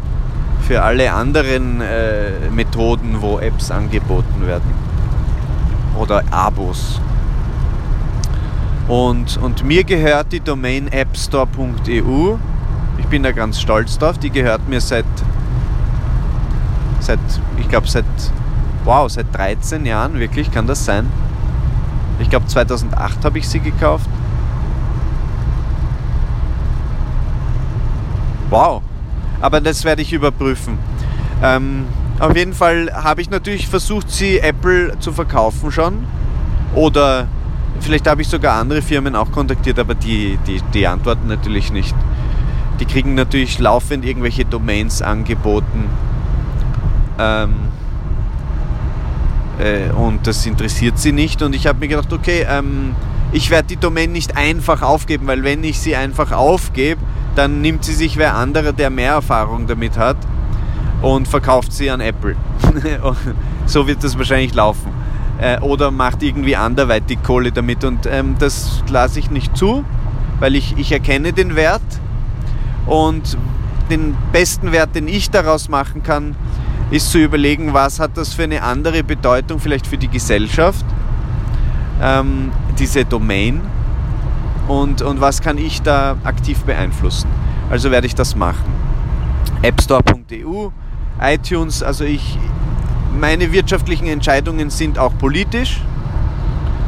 für 0.67 0.83
alle 0.83 1.11
anderen 1.13 1.81
äh, 1.81 2.49
Methoden, 2.51 3.17
wo 3.21 3.39
Apps 3.39 3.71
angeboten 3.71 4.45
werden. 4.45 4.73
Oder 5.97 6.23
Abos. 6.31 6.99
Und, 8.87 9.37
und 9.37 9.63
mir 9.63 9.83
gehört 9.83 10.31
die 10.31 10.39
Domain 10.39 10.89
appstore.eu. 10.91 12.35
Ich 12.97 13.05
bin 13.07 13.23
da 13.23 13.31
ganz 13.31 13.61
stolz 13.61 13.97
drauf. 13.97 14.17
Die 14.17 14.29
gehört 14.29 14.67
mir 14.67 14.81
seit, 14.81 15.05
seit 17.05 17.19
ich 17.57 17.69
glaube, 17.69 17.87
seit, 17.87 18.05
wow, 18.83 19.09
seit 19.09 19.35
13 19.35 19.85
Jahren. 19.85 20.19
Wirklich, 20.19 20.51
kann 20.51 20.67
das 20.67 20.85
sein? 20.85 21.07
Ich 22.19 22.29
glaube, 22.29 22.47
2008 22.47 23.25
habe 23.25 23.37
ich 23.39 23.47
sie 23.47 23.59
gekauft. 23.59 24.09
Wow. 28.49 28.81
Aber 29.41 29.59
das 29.61 29.83
werde 29.83 30.01
ich 30.01 30.13
überprüfen. 30.13 30.77
Ähm, 31.41 31.85
auf 32.19 32.35
jeden 32.35 32.53
Fall 32.53 32.91
habe 32.93 33.21
ich 33.21 33.29
natürlich 33.29 33.67
versucht, 33.67 34.09
sie 34.09 34.39
Apple 34.39 34.97
zu 34.99 35.11
verkaufen 35.11 35.71
schon. 35.71 36.05
Oder 36.75 37.27
Vielleicht 37.83 38.07
habe 38.07 38.21
ich 38.21 38.29
sogar 38.29 38.59
andere 38.59 38.81
Firmen 38.81 39.13
auch 39.13 39.29
kontaktiert, 39.31 39.77
aber 39.77 39.93
die, 39.93 40.39
die, 40.47 40.61
die 40.73 40.87
antworten 40.87 41.27
natürlich 41.27 41.71
nicht. 41.73 41.93
Die 42.79 42.85
kriegen 42.85 43.13
natürlich 43.13 43.59
laufend 43.59 44.05
irgendwelche 44.05 44.45
Domains 44.45 45.01
angeboten. 45.01 45.89
Ähm, 47.19 47.53
äh, 49.59 49.91
und 49.91 50.25
das 50.27 50.45
interessiert 50.45 50.97
sie 50.97 51.11
nicht. 51.11 51.41
Und 51.41 51.53
ich 51.55 51.67
habe 51.67 51.79
mir 51.79 51.87
gedacht, 51.87 52.11
okay, 52.11 52.45
ähm, 52.49 52.95
ich 53.31 53.49
werde 53.49 53.69
die 53.69 53.77
Domain 53.77 54.11
nicht 54.11 54.37
einfach 54.37 54.81
aufgeben, 54.81 55.27
weil 55.27 55.43
wenn 55.43 55.63
ich 55.63 55.79
sie 55.79 55.95
einfach 55.95 56.31
aufgebe, 56.31 57.01
dann 57.35 57.61
nimmt 57.61 57.83
sie 57.83 57.93
sich 57.93 58.17
wer 58.17 58.35
anderer, 58.35 58.73
der 58.73 58.89
mehr 58.89 59.13
Erfahrung 59.13 59.65
damit 59.65 59.97
hat 59.97 60.17
und 61.01 61.27
verkauft 61.27 61.73
sie 61.73 61.89
an 61.89 61.99
Apple. 61.99 62.35
so 63.65 63.87
wird 63.87 64.03
das 64.03 64.17
wahrscheinlich 64.17 64.53
laufen 64.53 64.91
äh, 65.39 65.59
oder 65.59 65.91
macht 65.91 66.23
irgendwie 66.23 66.55
anderweitig 66.55 67.21
Kohle 67.23 67.51
damit. 67.51 67.83
Und 67.83 68.05
ähm, 68.05 68.35
das 68.39 68.83
lasse 68.89 69.19
ich 69.19 69.31
nicht 69.31 69.55
zu, 69.57 69.83
weil 70.39 70.55
ich, 70.55 70.77
ich 70.77 70.91
erkenne 70.91 71.33
den 71.33 71.55
Wert 71.55 71.81
und 72.85 73.37
den 73.89 74.15
besten 74.31 74.71
Wert, 74.71 74.95
den 74.95 75.07
ich 75.07 75.29
daraus 75.29 75.69
machen 75.69 76.03
kann, 76.03 76.35
ist 76.93 77.11
zu 77.11 77.17
überlegen, 77.17 77.73
was 77.73 77.99
hat 77.99 78.17
das 78.17 78.35
für 78.35 78.43
eine 78.43 78.61
andere 78.61 79.03
Bedeutung 79.03 79.59
vielleicht 79.59 79.87
für 79.87 79.97
die 79.97 80.09
Gesellschaft, 80.09 80.85
ähm, 81.99 82.51
diese 82.77 83.03
Domain 83.03 83.61
und, 84.67 85.01
und 85.01 85.19
was 85.19 85.41
kann 85.41 85.57
ich 85.57 85.81
da 85.81 86.17
aktiv 86.23 86.59
beeinflussen. 86.59 87.27
Also 87.71 87.89
werde 87.89 88.05
ich 88.05 88.13
das 88.13 88.35
machen. 88.35 88.71
appstore.eu, 89.63 90.69
iTunes, 91.19 91.81
also 91.81 92.03
ich, 92.03 92.37
meine 93.19 93.51
wirtschaftlichen 93.51 94.05
Entscheidungen 94.05 94.69
sind 94.69 94.99
auch 94.99 95.17
politisch, 95.17 95.81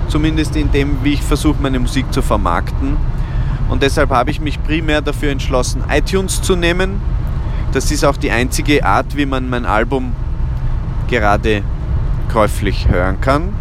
zumindest 0.08 0.56
in 0.56 0.72
dem, 0.72 1.04
wie 1.04 1.14
ich 1.14 1.24
versuche, 1.24 1.60
meine 1.60 1.80
Musik 1.80 2.14
zu 2.14 2.22
vermarkten. 2.22 2.96
Und 3.70 3.82
deshalb 3.82 4.12
habe 4.12 4.30
ich 4.30 4.40
mich 4.40 4.62
primär 4.62 5.02
dafür 5.02 5.32
entschlossen, 5.32 5.84
iTunes 5.90 6.44
zu 6.44 6.56
nehmen. 6.56 7.02
Das 7.76 7.92
ist 7.92 8.06
auch 8.06 8.16
die 8.16 8.32
einzige 8.32 8.86
Art, 8.86 9.18
wie 9.18 9.26
man 9.26 9.50
mein 9.50 9.66
Album 9.66 10.14
gerade 11.10 11.62
käuflich 12.32 12.88
hören 12.88 13.20
kann. 13.20 13.54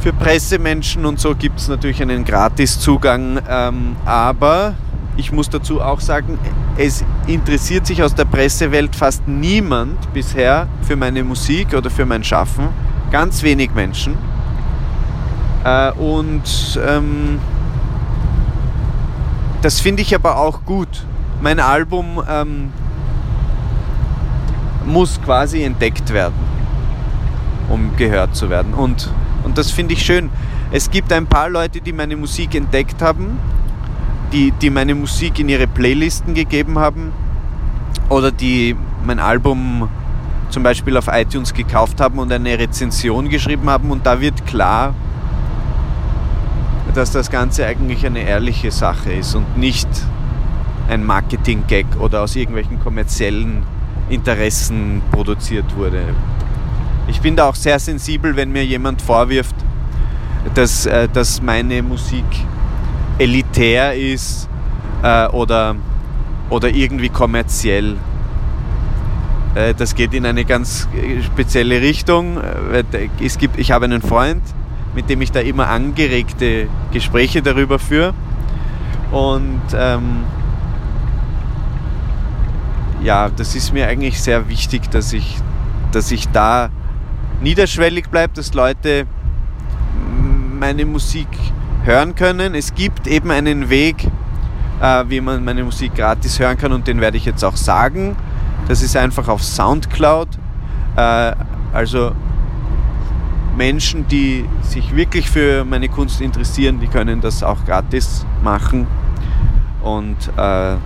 Für 0.00 0.12
Pressemenschen 0.12 1.06
und 1.06 1.20
so 1.20 1.36
gibt 1.36 1.60
es 1.60 1.68
natürlich 1.68 2.02
einen 2.02 2.24
Gratiszugang, 2.24 3.38
ähm, 3.48 3.94
aber 4.04 4.74
ich 5.16 5.30
muss 5.30 5.48
dazu 5.48 5.80
auch 5.80 6.00
sagen, 6.00 6.40
es 6.76 7.04
interessiert 7.28 7.86
sich 7.86 8.02
aus 8.02 8.16
der 8.16 8.24
Pressewelt 8.24 8.96
fast 8.96 9.28
niemand 9.28 10.12
bisher 10.12 10.66
für 10.82 10.96
meine 10.96 11.22
Musik 11.22 11.72
oder 11.72 11.88
für 11.88 12.04
mein 12.04 12.24
Schaffen. 12.24 12.70
Ganz 13.12 13.44
wenig 13.44 13.70
Menschen. 13.76 14.18
Äh, 15.62 15.92
und 15.92 16.80
ähm, 16.84 17.38
das 19.62 19.78
finde 19.78 20.02
ich 20.02 20.16
aber 20.16 20.38
auch 20.38 20.64
gut. 20.64 21.06
Mein 21.40 21.60
Album 21.60 22.22
ähm, 22.28 22.72
muss 24.84 25.20
quasi 25.22 25.62
entdeckt 25.62 26.12
werden, 26.12 26.34
um 27.68 27.96
gehört 27.96 28.34
zu 28.34 28.50
werden. 28.50 28.74
Und, 28.74 29.12
und 29.44 29.58
das 29.58 29.70
finde 29.70 29.94
ich 29.94 30.02
schön. 30.02 30.30
Es 30.72 30.90
gibt 30.90 31.12
ein 31.12 31.26
paar 31.26 31.48
Leute, 31.48 31.80
die 31.80 31.92
meine 31.92 32.16
Musik 32.16 32.54
entdeckt 32.54 33.02
haben 33.02 33.38
die, 34.32 34.50
die 34.50 34.70
meine 34.70 34.94
Musik 34.94 35.38
in 35.38 35.48
ihre 35.48 35.66
Playlisten 35.66 36.34
gegeben 36.34 36.78
haben 36.78 37.12
oder 38.08 38.30
die 38.30 38.76
mein 39.04 39.18
Album 39.18 39.88
zum 40.50 40.62
Beispiel 40.62 40.96
auf 40.96 41.08
iTunes 41.08 41.54
gekauft 41.54 42.00
haben 42.00 42.18
und 42.18 42.32
eine 42.32 42.58
Rezension 42.58 43.28
geschrieben 43.28 43.68
haben 43.68 43.90
und 43.90 44.06
da 44.06 44.20
wird 44.20 44.46
klar, 44.46 44.94
dass 46.94 47.10
das 47.12 47.30
Ganze 47.30 47.66
eigentlich 47.66 48.06
eine 48.06 48.20
ehrliche 48.20 48.70
Sache 48.70 49.12
ist 49.12 49.34
und 49.34 49.58
nicht 49.58 49.88
ein 50.88 51.04
Marketing-Gag 51.04 51.86
oder 51.98 52.22
aus 52.22 52.36
irgendwelchen 52.36 52.80
kommerziellen 52.80 53.62
Interessen 54.08 55.02
produziert 55.10 55.76
wurde. 55.76 56.02
Ich 57.08 57.20
bin 57.20 57.36
da 57.36 57.48
auch 57.48 57.54
sehr 57.54 57.78
sensibel, 57.78 58.34
wenn 58.36 58.50
mir 58.50 58.64
jemand 58.64 59.02
vorwirft, 59.02 59.54
dass, 60.54 60.86
äh, 60.86 61.08
dass 61.08 61.42
meine 61.42 61.82
Musik 61.82 62.24
elitär 63.18 63.94
ist 63.94 64.48
äh, 65.02 65.26
oder, 65.28 65.76
oder 66.50 66.68
irgendwie 66.68 67.08
kommerziell. 67.08 67.96
Äh, 69.54 69.74
das 69.74 69.94
geht 69.94 70.14
in 70.14 70.26
eine 70.26 70.44
ganz 70.44 70.88
spezielle 71.24 71.80
Richtung. 71.80 72.38
Es 73.20 73.38
gibt, 73.38 73.58
ich 73.58 73.70
habe 73.70 73.86
einen 73.86 74.02
Freund, 74.02 74.42
mit 74.94 75.08
dem 75.08 75.20
ich 75.20 75.32
da 75.32 75.40
immer 75.40 75.68
angeregte 75.68 76.68
Gespräche 76.92 77.42
darüber 77.42 77.78
führe. 77.78 78.14
Und 79.12 79.62
ähm, 79.76 80.24
ja, 83.02 83.28
das 83.28 83.54
ist 83.54 83.72
mir 83.72 83.86
eigentlich 83.86 84.20
sehr 84.20 84.48
wichtig, 84.48 84.90
dass 84.90 85.12
ich, 85.12 85.36
dass 85.92 86.10
ich 86.10 86.28
da 86.28 86.70
niederschwellig 87.40 88.08
bleibe, 88.08 88.34
dass 88.34 88.54
Leute 88.54 89.06
meine 90.58 90.86
Musik 90.86 91.28
hören 91.84 92.14
können. 92.14 92.54
Es 92.54 92.74
gibt 92.74 93.06
eben 93.06 93.30
einen 93.30 93.68
Weg, 93.68 94.08
äh, 94.80 95.04
wie 95.08 95.20
man 95.20 95.44
meine 95.44 95.64
Musik 95.64 95.94
gratis 95.94 96.38
hören 96.38 96.56
kann 96.56 96.72
und 96.72 96.86
den 96.86 97.00
werde 97.00 97.16
ich 97.16 97.24
jetzt 97.24 97.44
auch 97.44 97.56
sagen. 97.56 98.16
Das 98.68 98.82
ist 98.82 98.96
einfach 98.96 99.28
auf 99.28 99.42
Soundcloud. 99.42 100.28
Äh, 100.96 101.32
also 101.72 102.12
Menschen, 103.56 104.06
die 104.08 104.44
sich 104.62 104.94
wirklich 104.94 105.30
für 105.30 105.64
meine 105.64 105.88
Kunst 105.88 106.20
interessieren, 106.20 106.80
die 106.80 106.88
können 106.88 107.20
das 107.20 107.42
auch 107.42 107.64
gratis 107.64 108.26
machen. 108.42 108.86
Und 109.82 110.16
äh, 110.36 110.76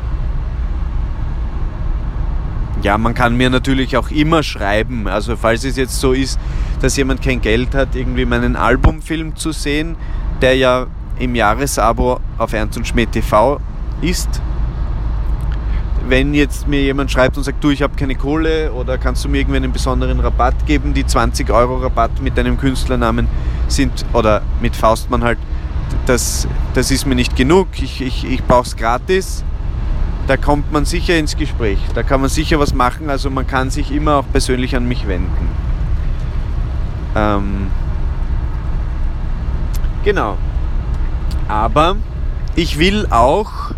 ja, 2.83 2.97
man 2.97 3.15
kann 3.15 3.37
mir 3.37 3.51
natürlich 3.51 3.97
auch 3.97 4.11
immer 4.11 4.43
schreiben. 4.43 5.07
Also 5.07 5.37
falls 5.37 5.65
es 5.65 5.77
jetzt 5.77 6.01
so 6.01 6.13
ist, 6.13 6.39
dass 6.81 6.97
jemand 6.97 7.23
kein 7.23 7.41
Geld 7.41 7.75
hat, 7.75 7.95
irgendwie 7.95 8.25
meinen 8.25 8.57
Albumfilm 8.57 9.37
zu 9.37 9.53
sehen, 9.53 9.97
der 10.41 10.57
ja 10.57 10.87
im 11.19 11.35
Jahresabo 11.35 12.21
auf 12.39 12.53
Ernst 12.53 12.79
und 12.79 12.87
Schmäh 12.87 13.07
TV 13.07 13.61
ist. 14.01 14.41
Wenn 16.09 16.33
jetzt 16.33 16.67
mir 16.67 16.81
jemand 16.81 17.11
schreibt 17.11 17.37
und 17.37 17.45
sagt, 17.45 17.63
du, 17.63 17.71
ich 17.71 17.83
habe 17.83 17.95
keine 17.95 18.15
Kohle 18.15 18.73
oder 18.73 18.97
kannst 18.97 19.25
du 19.25 19.29
mir 19.29 19.39
irgendwie 19.39 19.59
einen 19.59 19.73
besonderen 19.73 20.19
Rabatt 20.19 20.67
geben, 20.67 20.95
die 20.95 21.07
20 21.07 21.51
Euro 21.51 21.77
Rabatt 21.77 22.23
mit 22.23 22.37
deinem 22.39 22.57
Künstlernamen 22.57 23.29
sind 23.69 24.07
oder 24.15 24.43
mit 24.61 24.75
Faustmann 24.75 25.23
halt, 25.23 25.39
das, 26.07 26.49
das 26.73 26.91
ist 26.91 27.07
mir 27.07 27.15
nicht 27.15 27.37
genug, 27.37 27.69
ich, 27.75 28.01
ich, 28.01 28.25
ich 28.25 28.43
brauche 28.43 28.67
es 28.67 28.77
gratis 28.77 29.45
da 30.31 30.37
kommt 30.37 30.71
man 30.71 30.85
sicher 30.85 31.19
ins 31.19 31.37
Gespräch. 31.37 31.81
Da 31.93 32.05
kann 32.05 32.21
man 32.21 32.31
sicher 32.31 32.61
was 32.61 32.73
machen. 32.73 33.11
Also 33.11 33.31
man 33.31 33.49
kann 33.49 33.69
sich 33.69 33.91
immer 33.91 34.19
auch 34.19 34.25
persönlich 34.31 34.77
an 34.77 34.87
mich 34.87 35.09
wenden. 35.09 35.49
Ähm, 37.17 37.67
genau. 40.05 40.39
Aber 41.49 41.97
ich 42.55 42.79
will 42.79 43.09
auch 43.11 43.73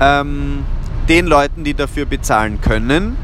ähm, 0.00 0.64
den 1.10 1.26
Leuten, 1.26 1.62
die 1.62 1.74
dafür 1.74 2.06
bezahlen 2.06 2.62
können, 2.62 3.18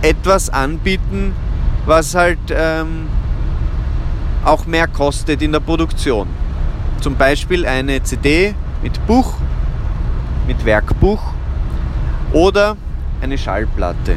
etwas 0.00 0.48
anbieten, 0.48 1.34
was 1.84 2.14
halt 2.14 2.38
ähm, 2.48 3.08
auch 4.42 4.64
mehr 4.64 4.88
kostet 4.88 5.42
in 5.42 5.52
der 5.52 5.60
Produktion. 5.60 6.28
Zum 7.02 7.16
Beispiel 7.16 7.66
eine 7.66 8.02
CD 8.02 8.54
mit 8.82 9.06
Buch 9.06 9.34
mit 10.50 10.64
Werkbuch 10.64 11.22
oder 12.32 12.76
eine 13.20 13.38
Schallplatte. 13.38 14.16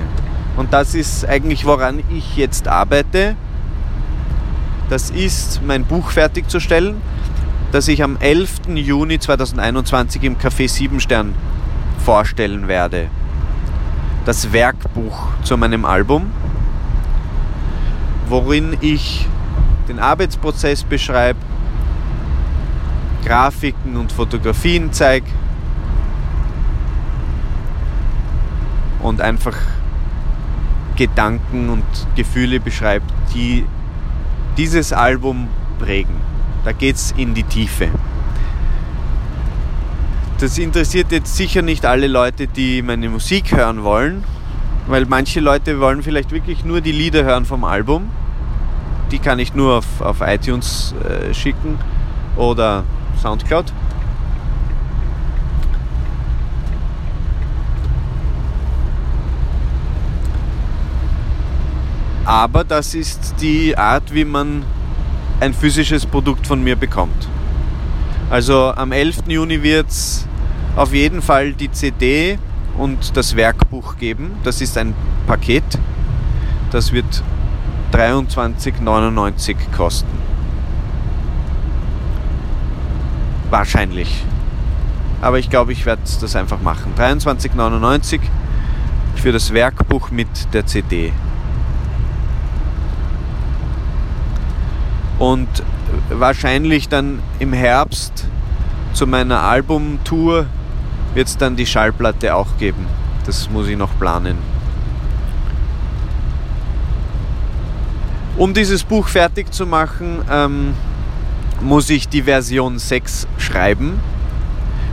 Und 0.57 0.73
das 0.73 0.95
ist 0.95 1.29
eigentlich, 1.29 1.63
woran 1.63 2.01
ich 2.09 2.35
jetzt 2.35 2.67
arbeite. 2.67 3.35
Das 4.89 5.11
ist, 5.11 5.61
mein 5.63 5.85
Buch 5.85 6.09
fertigzustellen, 6.09 6.95
das 7.71 7.87
ich 7.87 8.01
am 8.01 8.17
11. 8.17 8.61
Juni 8.73 9.19
2021 9.19 10.23
im 10.23 10.37
Café 10.39 10.67
Siebenstern 10.67 11.35
vorstellen 12.03 12.67
werde. 12.67 13.09
Das 14.25 14.51
Werkbuch 14.51 15.27
zu 15.43 15.55
meinem 15.55 15.85
Album, 15.85 16.31
worin 18.27 18.75
ich 18.81 19.27
den 19.87 19.99
Arbeitsprozess 19.99 20.83
beschreibe, 20.83 21.37
Grafiken 23.23 23.97
und 23.97 24.11
Fotografien 24.11 24.91
zeige, 24.91 25.27
und 29.03 29.21
einfach 29.21 29.55
Gedanken 30.95 31.69
und 31.69 31.83
Gefühle 32.15 32.59
beschreibt, 32.59 33.11
die 33.35 33.65
dieses 34.57 34.93
Album 34.93 35.47
prägen. 35.79 36.15
Da 36.65 36.71
geht 36.71 36.95
es 36.95 37.13
in 37.17 37.33
die 37.33 37.43
Tiefe. 37.43 37.89
Das 40.39 40.57
interessiert 40.57 41.11
jetzt 41.11 41.35
sicher 41.35 41.61
nicht 41.61 41.85
alle 41.85 42.07
Leute, 42.07 42.47
die 42.47 42.81
meine 42.81 43.09
Musik 43.09 43.55
hören 43.55 43.83
wollen, 43.83 44.23
weil 44.87 45.05
manche 45.05 45.39
Leute 45.39 45.79
wollen 45.79 46.03
vielleicht 46.03 46.31
wirklich 46.31 46.65
nur 46.65 46.81
die 46.81 46.91
Lieder 46.91 47.23
hören 47.23 47.45
vom 47.45 47.63
Album. 47.63 48.09
Die 49.11 49.19
kann 49.19 49.39
ich 49.39 49.53
nur 49.53 49.77
auf, 49.77 50.01
auf 50.01 50.21
iTunes 50.21 50.95
äh, 51.03 51.33
schicken 51.33 51.77
oder 52.35 52.83
Soundcloud. 53.21 53.71
Aber 62.33 62.63
das 62.63 62.95
ist 62.95 63.35
die 63.41 63.77
Art, 63.77 64.11
wie 64.11 64.25
man 64.25 64.63
ein 65.39 65.53
physisches 65.53 66.03
Produkt 66.03 66.47
von 66.47 66.63
mir 66.63 66.75
bekommt. 66.75 67.27
Also 68.31 68.73
am 68.75 68.91
11. 68.91 69.27
Juni 69.27 69.61
wird 69.61 69.87
es 69.87 70.27
auf 70.75 70.95
jeden 70.95 71.21
Fall 71.21 71.53
die 71.53 71.71
CD 71.71 72.39
und 72.75 73.15
das 73.15 73.35
Werkbuch 73.35 73.97
geben. 73.97 74.31
Das 74.43 74.61
ist 74.61 74.79
ein 74.79 74.95
Paket. 75.27 75.63
Das 76.71 76.91
wird 76.91 77.05
23,99 77.91 79.55
kosten. 79.77 80.09
Wahrscheinlich. 83.51 84.25
Aber 85.21 85.37
ich 85.37 85.51
glaube, 85.51 85.71
ich 85.71 85.85
werde 85.85 86.01
das 86.19 86.35
einfach 86.35 86.63
machen. 86.63 86.93
23,99 86.97 88.21
für 89.17 89.31
das 89.31 89.53
Werkbuch 89.53 90.09
mit 90.09 90.51
der 90.51 90.65
CD. 90.65 91.13
Und 95.19 95.47
wahrscheinlich 96.09 96.89
dann 96.89 97.19
im 97.39 97.53
Herbst 97.53 98.25
zu 98.93 99.07
meiner 99.07 99.41
Albumtour 99.41 100.45
wird 101.13 101.27
es 101.27 101.37
dann 101.37 101.55
die 101.55 101.65
Schallplatte 101.65 102.35
auch 102.35 102.57
geben. 102.57 102.85
Das 103.25 103.49
muss 103.49 103.67
ich 103.67 103.77
noch 103.77 103.97
planen. 103.99 104.37
Um 108.35 108.53
dieses 108.53 108.83
Buch 108.83 109.07
fertig 109.07 109.53
zu 109.53 109.67
machen, 109.67 110.19
ähm, 110.29 110.73
muss 111.61 111.89
ich 111.89 112.09
die 112.09 112.23
Version 112.23 112.79
6 112.79 113.27
schreiben. 113.37 113.99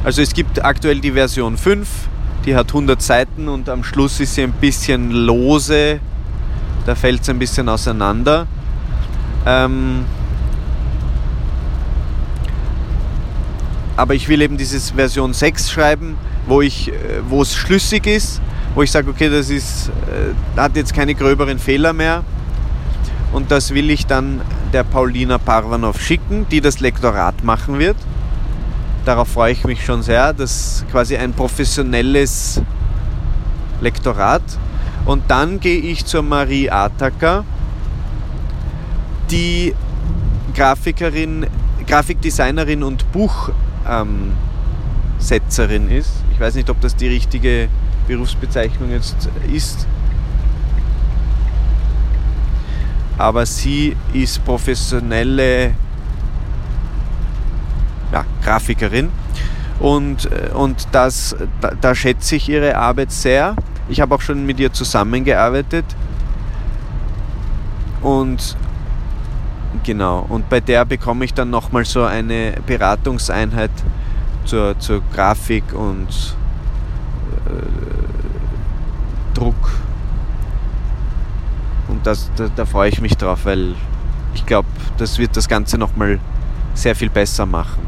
Also 0.04 0.22
es 0.22 0.34
gibt 0.34 0.64
aktuell 0.64 1.00
die 1.00 1.12
Version 1.12 1.56
5, 1.56 1.88
die 2.44 2.54
hat 2.54 2.68
100 2.68 3.00
Seiten 3.00 3.48
und 3.48 3.68
am 3.68 3.82
Schluss 3.84 4.20
ist 4.20 4.34
sie 4.34 4.42
ein 4.42 4.52
bisschen 4.52 5.10
lose, 5.10 6.00
da 6.86 6.94
fällt 6.94 7.22
es 7.22 7.28
ein 7.28 7.38
bisschen 7.38 7.68
auseinander. 7.68 8.46
Ähm, 9.46 10.04
aber 13.96 14.14
ich 14.14 14.28
will 14.28 14.42
eben 14.42 14.56
dieses 14.56 14.90
Version 14.92 15.32
6 15.32 15.70
schreiben, 15.70 16.16
wo, 16.46 16.60
ich, 16.62 16.88
äh, 16.88 16.92
wo 17.28 17.42
es 17.42 17.54
schlüssig 17.54 18.06
ist, 18.06 18.40
wo 18.74 18.82
ich 18.82 18.90
sage, 18.90 19.10
okay, 19.10 19.28
das 19.28 19.50
ist, 19.50 19.88
äh, 19.88 20.58
hat 20.58 20.76
jetzt 20.76 20.94
keine 20.94 21.14
gröberen 21.14 21.58
Fehler 21.58 21.92
mehr. 21.92 22.24
Und 23.32 23.50
das 23.50 23.72
will 23.74 23.90
ich 23.90 24.06
dann 24.06 24.40
der 24.72 24.84
Paulina 24.84 25.38
Parvanov 25.38 26.00
schicken, 26.00 26.46
die 26.50 26.60
das 26.60 26.80
Lektorat 26.80 27.44
machen 27.44 27.78
wird. 27.78 27.96
Darauf 29.04 29.28
freue 29.28 29.52
ich 29.52 29.64
mich 29.64 29.84
schon 29.84 30.02
sehr. 30.02 30.32
Das 30.32 30.50
ist 30.50 30.90
quasi 30.90 31.16
ein 31.16 31.32
professionelles 31.32 32.60
Lektorat. 33.80 34.42
Und 35.04 35.24
dann 35.28 35.60
gehe 35.60 35.80
ich 35.80 36.04
zur 36.04 36.22
Marie 36.22 36.70
Ataker, 36.70 37.44
die 39.30 39.74
Grafikerin, 40.54 41.46
Grafikdesignerin 41.86 42.82
und 42.82 43.10
Buch 43.12 43.50
ähm, 43.88 44.32
ist. 45.90 46.10
Ich 46.32 46.40
weiß 46.40 46.54
nicht, 46.54 46.70
ob 46.70 46.80
das 46.80 46.96
die 46.96 47.08
richtige 47.08 47.68
Berufsbezeichnung 48.06 48.90
jetzt 48.90 49.28
ist. 49.52 49.86
Aber 53.18 53.44
sie 53.44 53.96
ist 54.14 54.44
professionelle 54.44 55.74
ja, 58.12 58.24
Grafikerin 58.42 59.10
und, 59.78 60.30
äh, 60.30 60.50
und 60.54 60.88
das, 60.92 61.36
da, 61.60 61.72
da 61.78 61.94
schätze 61.94 62.36
ich 62.36 62.48
ihre 62.48 62.76
Arbeit 62.76 63.12
sehr. 63.12 63.56
Ich 63.88 64.00
habe 64.00 64.14
auch 64.14 64.20
schon 64.20 64.46
mit 64.46 64.58
ihr 64.58 64.72
zusammengearbeitet 64.72 65.84
und 68.02 68.56
Genau, 69.84 70.26
und 70.28 70.48
bei 70.48 70.60
der 70.60 70.84
bekomme 70.84 71.24
ich 71.24 71.32
dann 71.32 71.50
nochmal 71.50 71.84
so 71.84 72.04
eine 72.04 72.54
Beratungseinheit 72.66 73.70
zur, 74.44 74.78
zur 74.78 75.00
Grafik 75.12 75.72
und 75.72 76.08
äh, 77.46 79.34
Druck. 79.34 79.70
Und 81.88 82.04
das, 82.06 82.30
da, 82.36 82.48
da 82.54 82.66
freue 82.66 82.88
ich 82.88 83.00
mich 83.00 83.16
drauf, 83.16 83.44
weil 83.44 83.74
ich 84.34 84.44
glaube, 84.44 84.68
das 84.98 85.18
wird 85.18 85.36
das 85.36 85.48
Ganze 85.48 85.78
nochmal 85.78 86.18
sehr 86.74 86.96
viel 86.96 87.10
besser 87.10 87.46
machen. 87.46 87.86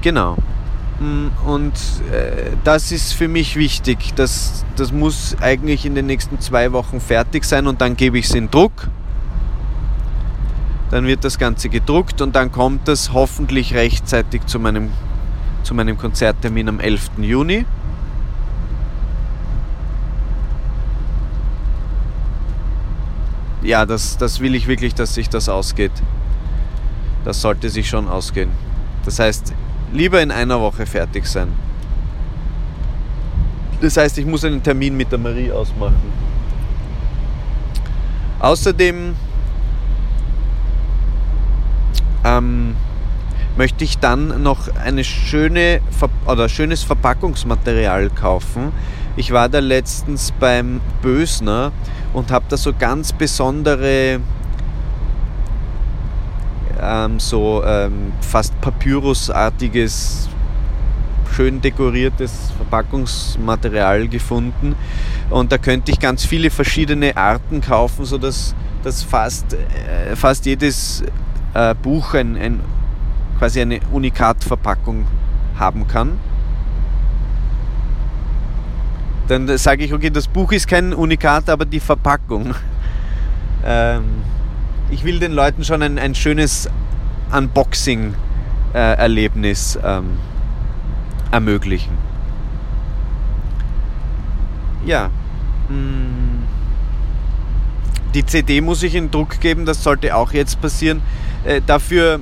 Genau. 0.00 0.36
Mm, 1.00 1.28
und 1.46 1.72
äh, 2.12 2.50
das 2.64 2.92
ist 2.92 3.12
für 3.12 3.28
mich 3.28 3.56
wichtig. 3.56 4.14
Das, 4.16 4.64
das 4.76 4.92
muss 4.92 5.36
eigentlich 5.40 5.86
in 5.86 5.94
den 5.94 6.06
nächsten 6.06 6.40
zwei 6.40 6.72
Wochen 6.72 7.00
fertig 7.00 7.44
sein 7.44 7.66
und 7.66 7.80
dann 7.80 7.96
gebe 7.96 8.18
ich 8.18 8.26
es 8.26 8.34
in 8.34 8.50
Druck. 8.50 8.88
Dann 10.90 11.06
wird 11.06 11.24
das 11.24 11.38
Ganze 11.38 11.68
gedruckt 11.70 12.20
und 12.20 12.36
dann 12.36 12.52
kommt 12.52 12.88
es 12.88 13.12
hoffentlich 13.12 13.74
rechtzeitig 13.74 14.44
zu 14.46 14.58
meinem, 14.58 14.90
zu 15.62 15.74
meinem 15.74 15.96
Konzerttermin 15.96 16.68
am 16.68 16.80
11. 16.80 17.12
Juni. 17.18 17.64
Ja, 23.62 23.86
das, 23.86 24.18
das 24.18 24.40
will 24.40 24.54
ich 24.54 24.66
wirklich, 24.66 24.94
dass 24.94 25.14
sich 25.14 25.28
das 25.28 25.48
ausgeht. 25.48 25.92
Das 27.24 27.40
sollte 27.40 27.70
sich 27.70 27.88
schon 27.88 28.08
ausgehen. 28.08 28.50
Das 29.04 29.18
heißt, 29.18 29.54
lieber 29.92 30.20
in 30.22 30.30
einer 30.30 30.60
Woche 30.60 30.86
fertig 30.86 31.26
sein. 31.26 31.48
Das 33.80 33.96
heißt, 33.96 34.18
ich 34.18 34.26
muss 34.26 34.44
einen 34.44 34.62
Termin 34.62 34.96
mit 34.96 35.10
der 35.10 35.18
Marie 35.18 35.50
ausmachen. 35.50 36.12
Außerdem 38.38 39.14
ähm, 42.24 42.76
möchte 43.56 43.84
ich 43.84 43.98
dann 43.98 44.42
noch 44.42 44.74
eine 44.76 45.04
schöne 45.04 45.80
oder 46.26 46.48
schönes 46.48 46.82
Verpackungsmaterial 46.82 48.10
kaufen. 48.10 48.72
Ich 49.16 49.32
war 49.32 49.48
da 49.48 49.58
letztens 49.58 50.32
beim 50.32 50.80
Bösner 51.02 51.72
und 52.12 52.30
habe 52.30 52.46
da 52.48 52.56
so 52.56 52.72
ganz 52.72 53.12
besondere 53.12 54.20
ähm, 56.82 57.20
so 57.20 57.62
ähm, 57.64 58.12
fast 58.20 58.60
Papyrusartiges 58.60 60.28
schön 61.34 61.60
dekoriertes 61.62 62.52
Verpackungsmaterial 62.58 64.08
gefunden 64.08 64.74
und 65.30 65.50
da 65.50 65.56
könnte 65.56 65.90
ich 65.90 65.98
ganz 65.98 66.26
viele 66.26 66.50
verschiedene 66.50 67.16
Arten 67.16 67.62
kaufen, 67.62 68.04
sodass 68.04 68.54
dass 68.82 69.02
fast, 69.02 69.54
äh, 69.54 70.16
fast 70.16 70.46
jedes 70.46 71.02
äh, 71.54 71.74
Buch 71.74 72.14
ein, 72.14 72.36
ein, 72.36 72.60
quasi 73.38 73.60
eine 73.60 73.80
Unikatverpackung 73.92 75.06
haben 75.58 75.86
kann. 75.86 76.18
Dann 79.28 79.56
sage 79.56 79.84
ich, 79.84 79.92
okay, 79.94 80.10
das 80.10 80.26
Buch 80.26 80.52
ist 80.52 80.66
kein 80.66 80.92
Unikat, 80.92 81.48
aber 81.48 81.64
die 81.64 81.80
Verpackung. 81.80 82.54
ähm, 83.64 84.21
ich 84.92 85.04
will 85.04 85.18
den 85.18 85.32
Leuten 85.32 85.64
schon 85.64 85.82
ein, 85.82 85.98
ein 85.98 86.14
schönes 86.14 86.68
Unboxing-Erlebnis 87.32 89.76
äh, 89.76 89.96
ähm, 89.96 90.18
ermöglichen. 91.30 91.96
Ja. 94.84 95.08
Hm. 95.68 96.42
Die 98.14 98.26
CD 98.26 98.60
muss 98.60 98.82
ich 98.82 98.94
in 98.94 99.10
Druck 99.10 99.40
geben, 99.40 99.64
das 99.64 99.82
sollte 99.82 100.14
auch 100.14 100.32
jetzt 100.32 100.60
passieren. 100.60 101.00
Äh, 101.44 101.62
dafür 101.66 102.20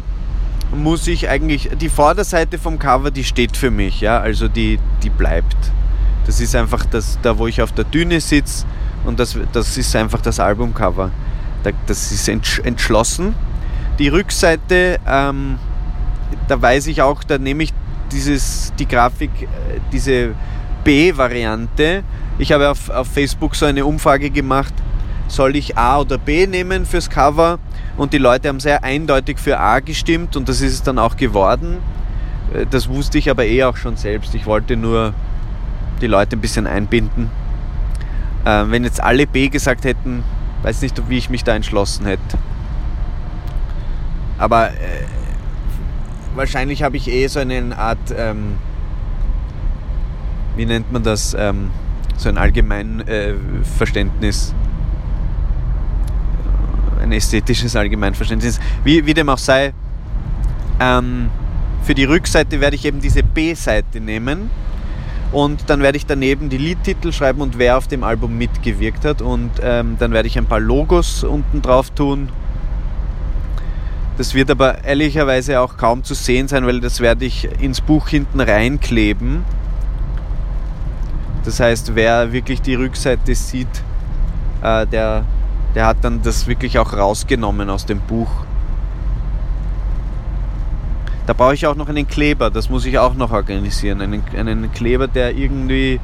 muss 0.73 1.09
ich 1.09 1.29
eigentlich, 1.29 1.69
die 1.81 1.89
Vorderseite 1.89 2.59
vom 2.59 2.79
Cover, 2.79 3.11
die 3.11 3.25
steht 3.25 3.57
für 3.57 3.73
mich, 3.73 4.01
ja, 4.01 4.21
also 4.21 4.47
die, 4.47 4.79
die 5.03 5.11
bleibt. 5.11 5.57
Das 6.27 6.41
ist 6.41 6.55
einfach 6.55 6.87
das, 6.87 7.19
da 7.23 7.37
wo 7.39 7.49
ich 7.49 7.61
auf 7.61 7.73
der 7.73 7.83
Düne 7.85 8.21
sitze 8.21 8.65
und 9.05 9.19
das, 9.19 9.37
das 9.53 9.77
ist 9.77 9.97
einfach 9.97 10.21
das 10.21 10.39
Albumcover. 10.39 11.11
Das 11.87 12.13
ist 12.13 12.29
entschlossen. 12.29 13.35
Die 13.99 14.09
Rückseite, 14.09 14.99
ähm, 15.07 15.59
da 16.49 16.61
weiß 16.61 16.87
ich 16.87 17.03
auch, 17.03 17.23
da 17.23 17.39
nehme 17.39 17.65
ich 17.65 17.73
dieses, 18.13 18.73
die 18.79 18.89
Grafik, 18.89 19.31
äh, 19.43 19.47
diese 19.93 20.31
B-Variante. 20.85 22.03
Ich 22.39 22.53
habe 22.53 22.71
auf, 22.71 22.89
auf 22.89 23.09
Facebook 23.09 23.55
so 23.55 23.67
eine 23.67 23.85
Umfrage 23.85 24.31
gemacht, 24.31 24.73
soll 25.29 25.57
ich 25.57 25.77
A 25.77 26.01
oder 26.01 26.19
B 26.19 26.47
nehmen 26.47 26.87
fürs 26.87 27.11
Cover? 27.11 27.59
Und 27.97 28.13
die 28.13 28.19
Leute 28.19 28.49
haben 28.49 28.61
sehr 28.61 28.83
eindeutig 28.83 29.39
für 29.39 29.59
A 29.61 29.81
gestimmt 29.81 30.37
und 30.37 30.49
das 30.49 30.61
ist 30.61 30.73
es 30.73 30.83
dann 30.83 30.99
auch 30.99 31.17
geworden. 31.17 31.79
Äh, 32.55 32.67
das 32.71 32.89
wusste 32.89 33.19
ich 33.19 33.31
aber 33.31 33.45
eh 33.45 33.65
auch 33.65 33.77
schon 33.77 33.97
selbst. 33.97 34.35
Ich 34.35 34.47
wollte 34.47 34.77
nur 34.77 35.13
die 36.01 36.07
Leute 36.07 36.37
ein 36.37 36.41
bisschen 36.41 36.67
einbinden. 36.67 37.31
Äh, 38.45 38.65
wenn 38.69 38.85
jetzt 38.85 39.03
alle 39.03 39.27
B 39.27 39.49
gesagt 39.49 39.85
hätten, 39.85 40.25
weiß 40.63 40.83
nicht, 40.83 41.09
wie 41.09 41.19
ich 41.19 41.31
mich 41.31 41.45
da 41.45 41.55
entschlossen 41.55 42.07
hätte. 42.07 42.39
Aber 44.39 44.71
äh, 44.71 45.05
wahrscheinlich 46.35 46.83
habe 46.83 46.97
ich 46.97 47.09
eh 47.09 47.27
so 47.27 47.41
eine 47.41 47.77
Art, 47.77 47.99
ähm, 48.17 48.55
wie 50.57 50.67
nennt 50.67 50.93
man 50.93 51.03
das, 51.03 51.35
ähm, 51.39 51.71
so 52.17 52.29
ein 52.29 52.39
Allgemeinverständnis. 52.39 54.55
Äh, 56.99 57.03
ein 57.03 57.13
ästhetisches 57.13 57.77
Allgemeinverständnis. 57.77 58.61
Wie, 58.85 59.07
wie 59.07 59.15
dem 59.15 59.29
auch 59.29 59.39
sei, 59.39 59.73
ähm, 60.79 61.31
für 61.83 61.95
die 61.95 62.05
Rückseite 62.05 62.61
werde 62.61 62.77
ich 62.77 62.85
eben 62.85 63.01
diese 63.01 63.23
B-Seite 63.23 64.01
nehmen 64.01 64.51
und 65.33 65.71
dann 65.71 65.81
werde 65.81 65.97
ich 65.97 66.07
daneben 66.07 66.49
die 66.49 66.59
Liedtitel 66.59 67.13
schreiben 67.13 67.41
und 67.41 67.59
wer 67.59 67.79
auf 67.79 67.87
dem 67.87 68.03
Album 68.03 68.37
mitgewirkt 68.37 69.05
hat. 69.05 69.23
Und 69.23 69.51
ähm, 69.63 69.97
dann 69.99 70.13
werde 70.13 70.27
ich 70.27 70.37
ein 70.37 70.47
paar 70.47 70.61
Logos 70.61 71.23
unten 71.23 71.63
drauf 71.63 71.91
tun. 71.91 72.31
Das 74.19 74.35
wird 74.35 74.51
aber 74.51 74.85
ehrlicherweise 74.85 75.61
auch 75.61 75.77
kaum 75.77 76.03
zu 76.03 76.15
sehen 76.15 76.49
sein, 76.49 76.67
weil 76.67 76.81
das 76.81 77.01
werde 77.01 77.25
ich 77.25 77.49
ins 77.63 77.81
Buch 77.81 78.09
hinten 78.09 78.41
reinkleben. 78.41 79.45
Das 81.45 81.61
heißt, 81.61 81.95
wer 81.95 82.33
wirklich 82.33 82.61
die 82.61 82.75
Rückseite 82.75 83.35
sieht, 83.35 83.69
äh, 84.63 84.87
der, 84.87 85.25
der 85.75 85.87
hat 85.87 85.99
dann 86.03 86.23
das 86.23 86.49
wirklich 86.49 86.79
auch 86.79 86.93
rausgenommen 86.93 87.71
aus 87.71 87.87
dem 87.87 88.01
Buch. 88.01 88.29
Da 91.31 91.35
brauche 91.35 91.55
ich 91.55 91.65
auch 91.65 91.77
noch 91.77 91.89
einen 91.89 92.09
Kleber, 92.09 92.51
das 92.51 92.71
muss 92.71 92.85
ich 92.87 92.99
auch 92.99 93.15
noch 93.15 93.31
organisieren. 93.31 94.01
Einen, 94.01 94.25
einen 94.37 94.73
Kleber, 94.73 95.07
der 95.07 95.33
irgendwie 95.37 96.01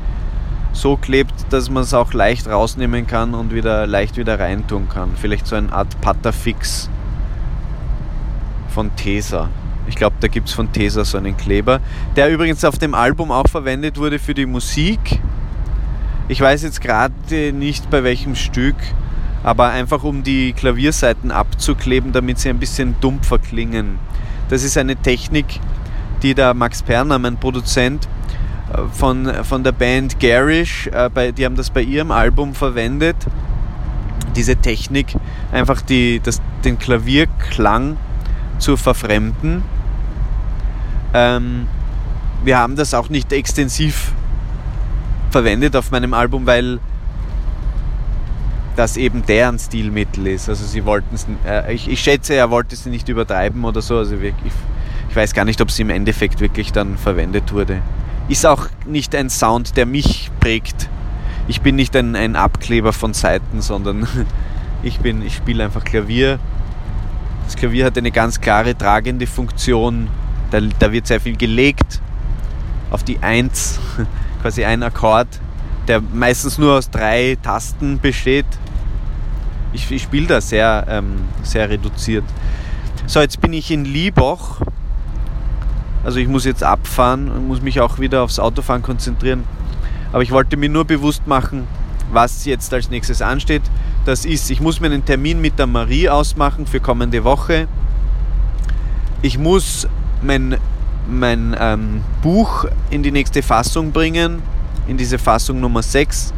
so 0.73 0.97
klebt, 0.97 1.53
dass 1.53 1.69
man 1.69 1.83
es 1.83 1.93
auch 1.95 2.13
leicht 2.13 2.47
rausnehmen 2.47 3.09
kann 3.09 3.35
und 3.35 3.53
wieder 3.53 3.89
leicht 3.89 4.19
wieder 4.19 4.39
reintun 4.39 4.89
kann. 4.89 5.11
Vielleicht 5.17 5.49
so 5.49 5.57
eine 5.57 5.73
Art 5.73 6.01
Patterfix 6.01 6.89
von 8.69 8.95
Tesa. 8.95 9.49
Ich 9.89 9.97
glaube, 9.97 10.15
da 10.21 10.29
gibt 10.29 10.47
es 10.47 10.55
von 10.55 10.71
Tesa 10.71 11.05
so 11.05 11.19
einen 11.19 11.37
Kleber, 11.37 11.81
der 12.15 12.33
übrigens 12.33 12.65
auf 12.65 12.79
dem 12.79 12.95
Album 12.95 13.33
auch 13.33 13.49
verwendet 13.49 13.99
wurde 13.99 14.21
für 14.21 14.33
die 14.33 14.47
Musik. 14.47 15.21
Ich 16.29 16.41
weiß 16.41 16.63
jetzt 16.63 16.81
gerade 16.81 17.53
nicht 17.53 17.91
bei 17.91 18.05
welchem 18.05 18.37
Stück, 18.37 18.77
aber 19.43 19.71
einfach 19.71 20.05
um 20.05 20.23
die 20.23 20.53
Klavierseiten 20.53 21.33
abzukleben, 21.33 22.13
damit 22.13 22.39
sie 22.39 22.49
ein 22.49 22.61
bisschen 22.61 22.95
dumpfer 23.01 23.41
klingen. 23.41 23.99
Das 24.49 24.63
ist 24.63 24.79
eine 24.79 24.97
Technik, 24.97 25.61
die 26.23 26.35
der 26.35 26.55
Max 26.55 26.83
Perner, 26.83 27.19
mein 27.19 27.37
Produzent, 27.37 28.09
äh, 28.73 28.79
von, 28.93 29.33
von 29.45 29.65
der 29.65 29.73
Band 29.73 30.21
Garish, 30.21 30.89
äh, 30.89 31.33
die 31.33 31.45
haben 31.45 31.57
das 31.57 31.71
bei 31.71 31.83
ihrem 31.83 32.11
Album 32.11 32.55
verwendet. 32.55 33.17
Diese 34.35 34.57
Technik, 34.57 35.15
einfach 35.53 35.81
die, 35.83 36.21
das, 36.21 36.41
den 36.65 36.79
Klavierklang 36.79 37.97
zu 38.59 38.77
verfremden. 38.77 39.63
Ähm, 41.15 41.69
wir 42.45 42.59
haben 42.59 42.77
das 42.77 42.95
auch 42.95 43.09
nicht 43.09 43.33
extensiv 43.33 44.13
verwendet 45.31 45.75
auf 45.75 45.91
meinem 45.91 46.15
Album, 46.15 46.47
weil 46.47 46.81
das 48.77 48.97
eben 48.99 49.25
deren 49.25 49.59
Stilmittel 49.59 50.27
ist. 50.27 50.49
Also 50.49 50.65
sie 50.65 50.85
wollten 50.85 51.15
es, 51.15 51.27
äh, 51.47 51.75
ich, 51.75 51.89
ich, 51.89 52.01
schätze, 52.01 52.35
er 52.35 52.51
wollte 52.51 52.77
sie 52.77 52.91
nicht 52.91 53.09
übertreiben 53.09 53.65
oder 53.65 53.81
so. 53.81 53.97
Also 53.97 54.21
wirklich, 54.21 54.53
ich 55.09 55.17
weiß 55.17 55.33
gar 55.33 55.45
nicht, 55.47 55.61
ob 55.61 55.71
sie 55.71 55.83
im 55.83 55.91
Endeffekt 55.91 56.41
wirklich 56.41 56.73
dann 56.73 56.99
verwendet 56.99 57.53
wurde. 57.53 57.81
Ist 58.29 58.45
auch 58.45 58.69
nicht 58.85 59.15
ein 59.15 59.31
Sound, 59.31 59.77
der 59.77 59.87
mich 59.87 60.31
prägt. 60.41 60.89
Ich 61.49 61.63
bin 61.63 61.77
nicht 61.77 61.97
ein, 61.97 62.15
ein 62.17 62.37
Abkleber 62.37 62.93
von 62.93 63.15
Seiten, 63.15 63.63
sondern 63.63 64.07
ich 64.83 65.01
ich 65.03 65.35
spiele 65.35 65.65
einfach 65.65 65.83
Klavier. 65.83 66.39
Das 67.47 67.57
Klavier 67.57 67.87
hat 67.87 67.97
eine 67.97 68.11
ganz 68.11 68.41
klare 68.41 68.77
tragende 68.77 69.27
Funktion. 69.27 70.09
Da, 70.51 70.61
da 70.61 70.93
wird 70.93 71.07
sehr 71.07 71.21
viel 71.21 71.37
gelegt 71.37 72.01
auf 72.91 73.03
die 73.03 73.19
Eins, 73.21 73.81
quasi 74.43 74.65
ein 74.65 74.83
Akkord, 74.83 75.29
der 75.89 76.01
meistens 76.01 76.59
nur 76.59 76.75
aus 76.75 76.91
drei 76.91 77.37
Tasten 77.43 77.99
besteht 77.99 78.47
ich, 79.77 79.91
ich 79.91 80.03
spiele 80.03 80.27
da 80.27 80.41
sehr, 80.41 80.87
ähm, 80.89 81.21
sehr 81.43 81.69
reduziert. 81.69 82.25
So, 83.07 83.21
jetzt 83.21 83.41
bin 83.41 83.53
ich 83.53 83.71
in 83.71 83.85
Liebach. 83.85 84.61
Also 86.03 86.19
ich 86.19 86.29
muss 86.29 86.45
jetzt 86.45 86.65
abfahren 86.65 87.31
und 87.31 87.47
muss 87.47 87.61
mich 87.61 87.81
auch 87.81 87.99
wieder 87.99 88.23
aufs 88.23 88.39
Autofahren 88.39 88.83
konzentrieren. 88.83 89.45
Aber 90.13 90.23
ich 90.23 90.31
wollte 90.31 90.57
mir 90.57 90.69
nur 90.69 90.85
bewusst 90.85 91.27
machen, 91.27 91.67
was 92.13 92.45
jetzt 92.45 92.73
als 92.73 92.91
nächstes 92.91 93.23
ansteht. 93.23 93.63
Das 94.05 94.25
ist, 94.25 94.51
ich 94.51 94.61
muss 94.61 94.81
mir 94.81 94.87
einen 94.87 95.05
Termin 95.05 95.41
mit 95.41 95.59
der 95.59 95.67
Marie 95.67 96.09
ausmachen 96.09 96.67
für 96.67 96.81
kommende 96.81 97.25
Woche. 97.25 97.69
Ich 99.21 99.37
muss 99.39 99.89
mein, 100.23 100.57
mein 101.09 101.57
ähm, 101.59 102.03
Buch 102.23 102.67
in 102.91 103.03
die 103.03 103.11
nächste 103.11 103.43
Fassung 103.43 103.93
bringen, 103.93 104.43
in 104.87 104.97
diese 104.97 105.19
Fassung 105.19 105.61
Nummer 105.61 105.83
6. 105.83 106.33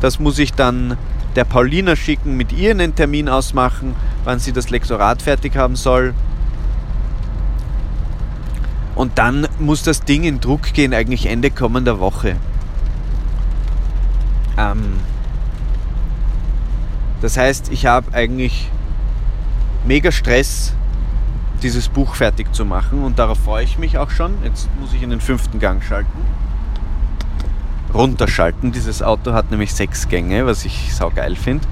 Das 0.00 0.20
muss 0.20 0.38
ich 0.38 0.52
dann 0.52 0.98
der 1.36 1.44
Paulina 1.44 1.94
schicken, 1.94 2.36
mit 2.36 2.52
ihr 2.52 2.70
einen 2.70 2.94
Termin 2.94 3.28
ausmachen, 3.28 3.94
wann 4.24 4.38
sie 4.38 4.52
das 4.52 4.70
Lektorat 4.70 5.22
fertig 5.22 5.56
haben 5.56 5.76
soll. 5.76 6.14
Und 8.94 9.18
dann 9.18 9.46
muss 9.58 9.82
das 9.82 10.00
Ding 10.00 10.24
in 10.24 10.40
Druck 10.40 10.72
gehen, 10.72 10.94
eigentlich 10.94 11.26
Ende 11.26 11.50
kommender 11.50 12.00
Woche. 12.00 12.36
Ähm, 14.56 14.94
das 17.20 17.36
heißt, 17.36 17.70
ich 17.70 17.84
habe 17.84 18.14
eigentlich 18.14 18.70
mega 19.86 20.10
Stress, 20.10 20.72
dieses 21.62 21.88
Buch 21.88 22.14
fertig 22.14 22.54
zu 22.54 22.64
machen 22.64 23.02
und 23.02 23.18
darauf 23.18 23.38
freue 23.38 23.64
ich 23.64 23.78
mich 23.78 23.98
auch 23.98 24.10
schon. 24.10 24.34
Jetzt 24.44 24.68
muss 24.80 24.94
ich 24.94 25.02
in 25.02 25.10
den 25.10 25.20
fünften 25.20 25.58
Gang 25.58 25.82
schalten. 25.82 26.18
Runterschalten. 27.94 28.72
Dieses 28.72 29.02
Auto 29.02 29.32
hat 29.32 29.50
nämlich 29.50 29.74
sechs 29.74 30.08
Gänge, 30.08 30.46
was 30.46 30.64
ich 30.64 30.94
saugeil 30.94 31.36
finde. 31.36 31.66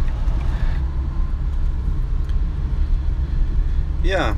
Ja, 4.03 4.37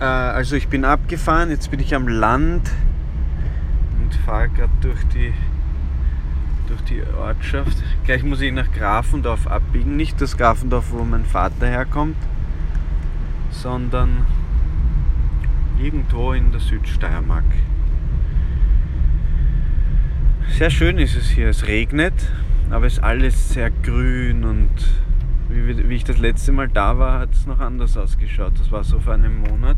äh, 0.00 0.04
also 0.04 0.56
ich 0.56 0.68
bin 0.68 0.84
abgefahren, 0.84 1.50
jetzt 1.50 1.70
bin 1.70 1.80
ich 1.80 1.94
am 1.94 2.08
Land 2.08 2.70
und 4.00 4.14
fahre 4.26 4.48
gerade 4.48 4.72
durch 4.80 5.04
die 5.14 5.32
durch 6.68 6.82
die 6.82 7.02
Ortschaft. 7.18 7.76
Gleich 8.04 8.22
muss 8.22 8.40
ich 8.40 8.52
nach 8.52 8.70
Grafendorf 8.72 9.46
abbiegen. 9.46 9.96
Nicht 9.96 10.20
das 10.20 10.36
Grafendorf, 10.36 10.92
wo 10.92 11.02
mein 11.02 11.24
Vater 11.24 11.66
herkommt, 11.66 12.16
sondern 13.50 14.26
irgendwo 15.78 16.32
in 16.32 16.52
der 16.52 16.60
Südsteiermark. 16.60 17.44
Sehr 20.56 20.70
schön 20.70 20.98
ist 20.98 21.14
es 21.16 21.28
hier. 21.28 21.48
Es 21.48 21.66
regnet, 21.66 22.14
aber 22.70 22.86
es 22.86 22.94
ist 22.94 23.04
alles 23.04 23.50
sehr 23.50 23.70
grün 23.70 24.44
und 24.44 24.70
wie, 25.48 25.88
wie 25.88 25.94
ich 25.94 26.04
das 26.04 26.18
letzte 26.18 26.52
Mal 26.52 26.68
da 26.68 26.98
war, 26.98 27.20
hat 27.20 27.32
es 27.32 27.46
noch 27.46 27.60
anders 27.60 27.96
ausgeschaut. 27.96 28.52
Das 28.58 28.72
war 28.72 28.84
so 28.84 28.98
vor 28.98 29.14
einem 29.14 29.40
Monat. 29.40 29.76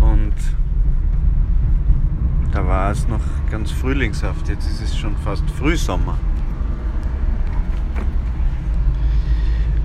Und 0.00 0.34
da 2.52 2.66
war 2.66 2.90
es 2.90 3.08
noch 3.08 3.22
ganz 3.50 3.70
frühlingshaft. 3.70 4.48
Jetzt 4.48 4.66
ist 4.66 4.82
es 4.82 4.98
schon 4.98 5.16
fast 5.16 5.48
Frühsommer. 5.50 6.18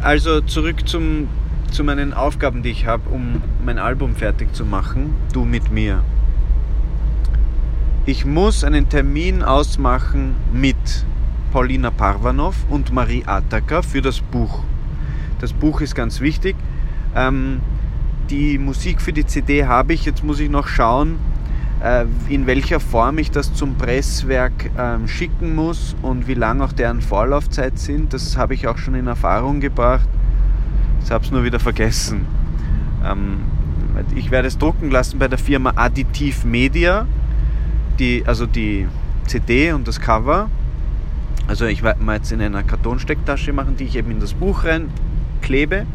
Also 0.01 0.41
zurück 0.41 0.87
zum, 0.87 1.27
zu 1.71 1.83
meinen 1.83 2.13
Aufgaben, 2.13 2.63
die 2.63 2.69
ich 2.69 2.85
habe, 2.85 3.09
um 3.09 3.41
mein 3.65 3.79
Album 3.79 4.15
fertig 4.15 4.53
zu 4.53 4.65
machen. 4.65 5.15
Du 5.33 5.45
mit 5.45 5.71
mir. 5.71 6.03
Ich 8.07 8.25
muss 8.25 8.63
einen 8.63 8.87
Termin 8.87 9.43
ausmachen 9.43 10.37
mit 10.53 10.77
Paulina 11.51 11.91
Parvanov 11.91 12.55
und 12.69 12.93
Marie 12.93 13.25
Ataka 13.25 13.81
für 13.81 14.01
das 14.01 14.21
Buch. 14.21 14.63
Das 15.41 15.51
Buch 15.51 15.81
ist 15.81 15.93
ganz 15.93 16.21
wichtig. 16.21 16.55
Ähm, 17.13 17.59
die 18.29 18.59
Musik 18.59 19.01
für 19.01 19.11
die 19.11 19.25
CD 19.25 19.65
habe 19.65 19.93
ich. 19.93 20.05
Jetzt 20.05 20.23
muss 20.23 20.39
ich 20.39 20.49
noch 20.49 20.69
schauen, 20.69 21.19
äh, 21.83 22.05
in 22.29 22.47
welcher 22.47 22.79
Form 22.79 23.17
ich 23.17 23.29
das 23.29 23.53
zum 23.53 23.75
Presswerk 23.75 24.71
ähm, 24.77 25.09
schicken 25.09 25.53
muss 25.53 25.93
und 26.01 26.29
wie 26.29 26.35
lang 26.35 26.61
auch 26.61 26.71
deren 26.71 27.01
Vorlaufzeit 27.01 27.77
sind. 27.77 28.13
Das 28.13 28.37
habe 28.37 28.53
ich 28.53 28.69
auch 28.69 28.77
schon 28.77 28.95
in 28.95 29.07
Erfahrung 29.07 29.59
gebracht. 29.59 30.07
Ich 31.03 31.11
habe 31.11 31.25
es 31.25 31.31
nur 31.31 31.43
wieder 31.43 31.59
vergessen. 31.59 32.25
Ähm, 33.03 33.41
ich 34.15 34.31
werde 34.31 34.47
es 34.47 34.57
drucken 34.57 34.91
lassen 34.91 35.19
bei 35.19 35.27
der 35.27 35.39
Firma 35.39 35.73
Additiv 35.75 36.45
Media, 36.45 37.05
die, 37.99 38.23
also 38.25 38.45
die 38.45 38.87
CD 39.25 39.71
und 39.71 39.87
das 39.87 39.99
Cover. 39.99 40.49
Also 41.47 41.65
ich 41.65 41.83
werde 41.83 42.03
mal 42.03 42.17
jetzt 42.17 42.31
in 42.31 42.41
einer 42.41 42.63
Kartonstecktasche 42.63 43.53
machen, 43.53 43.77
die 43.77 43.85
ich 43.85 43.95
eben 43.95 44.11
in 44.11 44.19
das 44.19 44.33
Buch 44.33 44.63
reinklebe. 44.65 45.85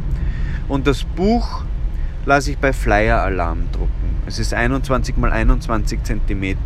Und 0.69 0.87
das 0.87 1.05
Buch 1.05 1.65
lasse 2.25 2.53
ich 2.53 2.59
bei 2.59 2.73
Flyer 2.73 3.23
Alarm 3.23 3.71
drucken. 3.73 3.91
Es 4.27 4.39
ist 4.39 4.55
21 4.55 5.17
x 5.17 5.25
21 5.33 6.03
cm, 6.03 6.57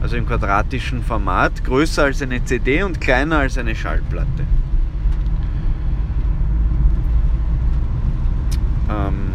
also 0.00 0.16
im 0.16 0.26
quadratischen 0.26 1.02
Format, 1.02 1.64
größer 1.64 2.04
als 2.04 2.22
eine 2.22 2.44
CD 2.44 2.82
und 2.82 3.00
kleiner 3.00 3.38
als 3.38 3.58
eine 3.58 3.74
Schallplatte. 3.74 4.44
Ähm 8.90 9.33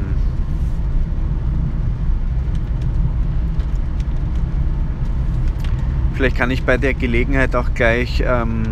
Vielleicht 6.19 6.35
kann 6.35 6.51
ich 6.51 6.63
bei 6.63 6.75
der 6.75 6.93
Gelegenheit 6.93 7.55
auch 7.55 7.73
gleich 7.73 8.21
ähm, 8.27 8.63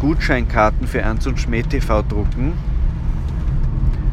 Gutscheinkarten 0.00 0.86
für 0.86 1.00
Ernst 1.00 1.26
und 1.26 1.40
Schmäh 1.40 1.64
TV 1.64 2.02
drucken 2.02 2.52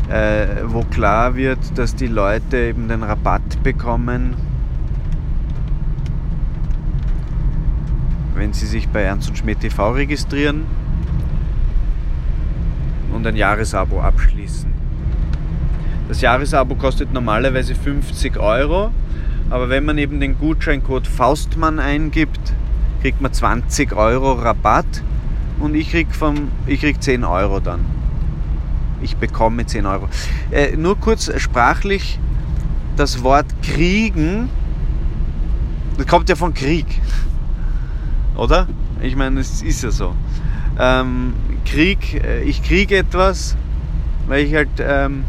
äh, 0.10 0.64
wo 0.66 0.82
klar 0.82 1.36
wird, 1.36 1.78
dass 1.78 1.96
die 1.96 2.08
Leute 2.08 2.58
eben 2.58 2.88
den 2.88 3.04
Rabatt 3.04 3.62
bekommen, 3.62 4.34
wenn 8.34 8.52
sie 8.54 8.66
sich 8.66 8.90
bei 8.90 9.04
Ernst 9.04 9.30
und 9.30 9.38
Schmidt 9.38 9.60
TV 9.60 9.92
registrieren 9.92 10.66
und 13.14 13.26
ein 13.28 13.36
Jahresabo 13.36 14.02
abschließen. 14.02 14.74
Das 16.08 16.20
Jahresabo 16.20 16.74
kostet 16.76 17.14
normalerweise 17.14 17.76
50 17.76 18.38
Euro, 18.38 18.92
aber 19.50 19.70
wenn 19.70 19.86
man 19.86 19.98
eben 19.98 20.20
den 20.20 20.38
Gutscheincode 20.38 21.08
Faustmann 21.08 21.80
eingibt, 21.80 22.54
kriegt 23.02 23.22
man 23.22 23.34
20 23.34 23.94
Euro 23.94 24.34
Rabatt 24.34 25.04
und 25.60 25.76
ich 25.76 25.92
krieg, 25.92 26.14
vom, 26.14 26.50
ich 26.68 26.80
krieg 26.80 27.02
10 27.02 27.24
Euro 27.24 27.60
dann 27.60 27.82
ich 29.04 29.18
bekomme 29.18 29.66
10 29.66 29.86
Euro. 29.86 30.08
Äh, 30.52 30.76
nur 30.78 30.98
kurz 30.98 31.30
sprachlich, 31.40 32.20
das 32.96 33.24
Wort 33.24 33.46
kriegen, 33.62 34.50
das 35.98 36.08
kommt 36.08 36.30
ja 36.30 36.36
von 36.36 36.54
Krieg. 36.54 36.86
Oder? 38.36 38.68
Ich 39.02 39.16
meine, 39.16 39.42
es 39.42 39.62
ist 39.62 39.84
ja 39.84 39.92
so. 39.92 40.16
Ähm, 40.80 41.34
Krieg, 41.66 42.24
äh, 42.24 42.44
ich 42.44 42.64
kriege 42.64 42.98
etwas, 42.98 43.56
weil 44.28 44.46
ich 44.46 44.56
halt, 44.56 44.70
ähm, 44.80 45.24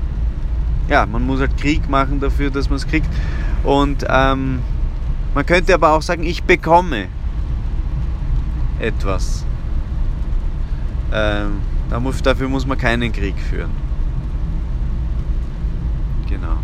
ja, 0.89 1.05
man 1.07 1.27
muss 1.27 1.41
halt 1.41 1.57
Krieg 1.57 1.89
machen 1.89 2.21
dafür, 2.21 2.51
dass 2.51 2.71
man 2.71 2.77
es 2.77 2.87
kriegt. 2.87 3.09
Und 3.65 4.05
ähm, 4.09 4.61
man 5.35 5.47
könnte 5.47 5.75
aber 5.75 5.93
auch 5.93 6.03
sagen, 6.03 6.23
ich 6.23 6.45
bekomme 6.45 7.09
etwas. 8.79 9.45
Ähm, 11.13 11.61
Dafür 12.23 12.49
muss 12.49 12.67
man 12.67 12.77
keinen 12.77 13.13
Krieg 13.13 13.37
führen. 13.39 13.71
Genau. 16.29 16.59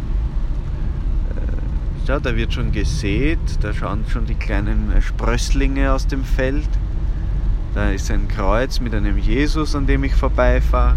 Ja, 2.06 2.16
äh, 2.16 2.20
da 2.20 2.36
wird 2.36 2.52
schon 2.52 2.72
gesät, 2.72 3.38
da 3.60 3.72
schauen 3.72 4.04
schon 4.08 4.26
die 4.26 4.34
kleinen 4.34 4.92
Sprösslinge 5.00 5.92
aus 5.92 6.06
dem 6.06 6.24
Feld. 6.24 6.68
Da 7.74 7.90
ist 7.90 8.10
ein 8.10 8.26
Kreuz 8.26 8.80
mit 8.80 8.92
einem 8.94 9.18
Jesus, 9.18 9.76
an 9.76 9.86
dem 9.86 10.02
ich 10.02 10.14
vorbeifahre. 10.14 10.96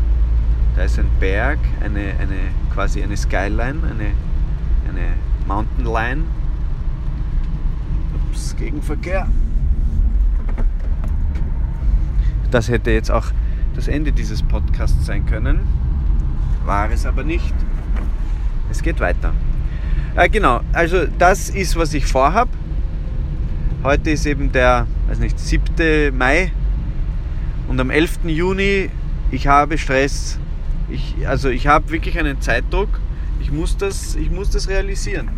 Da 0.76 0.84
ist 0.84 0.98
ein 0.98 1.10
Berg, 1.20 1.60
eine, 1.82 2.00
eine, 2.20 2.40
quasi 2.74 3.04
eine 3.04 3.16
Skyline, 3.16 3.82
eine, 3.84 4.14
eine 4.90 5.14
Mountain 5.48 5.86
Line. 5.86 6.24
Ups, 8.30 8.56
Gegenverkehr. 8.56 9.28
Das 12.52 12.70
hätte 12.70 12.92
jetzt 12.92 13.10
auch 13.10 13.26
das 13.76 13.88
Ende 13.88 14.12
dieses 14.12 14.44
Podcasts 14.44 15.06
sein 15.06 15.26
können. 15.26 15.62
War 16.66 16.92
es 16.92 17.06
aber 17.06 17.24
nicht. 17.24 17.54
Es 18.70 18.82
geht 18.82 19.00
weiter. 19.00 19.34
Äh, 20.16 20.30
genau, 20.30 20.62
also 20.72 21.06
das 21.18 21.50
ist, 21.50 21.76
was 21.76 21.94
ich 21.94 22.06
vorhab. 22.06 22.48
Heute 23.84 24.12
ist 24.12 24.26
eben 24.26 24.52
der, 24.52 24.88
weiß 25.08 25.20
nicht, 25.20 25.40
7. 25.40 26.16
Mai 26.16 26.52
und 27.68 27.80
am 27.80 27.90
11. 27.90 28.20
Juni, 28.26 28.90
ich 29.32 29.48
habe 29.48 29.78
Stress. 29.78 30.38
Ich, 30.90 31.28
also 31.28 31.50
ich 31.50 31.68
habe 31.68 31.90
wirklich 31.90 32.20
einen 32.20 32.40
Zeitdruck. 32.40 33.00
Ich 33.44 33.52
muss, 33.52 33.76
das, 33.76 34.16
ich 34.16 34.32
muss 34.32 34.50
das 34.50 34.70
realisieren. 34.70 35.30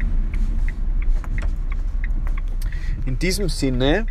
In 3.07 3.17
diesem 3.17 3.49
Sinne 3.49 4.05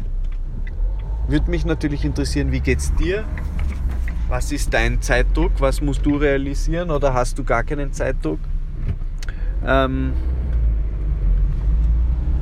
würde 1.28 1.48
mich 1.48 1.64
natürlich 1.64 2.04
interessieren, 2.04 2.50
wie 2.50 2.61
geht's 2.61 2.92
dir? 2.96 3.24
Was 4.28 4.50
ist 4.50 4.74
dein 4.74 5.00
Zeitdruck? 5.00 5.52
Was 5.61 5.80
musst 5.80 6.04
du 6.04 6.16
realisieren 6.16 6.90
oder 6.90 7.14
hast 7.14 7.38
du 7.38 7.44
gar 7.44 7.62
keinen 7.62 7.92
Zeitdruck? 7.92 8.40
Ähm 9.64 10.12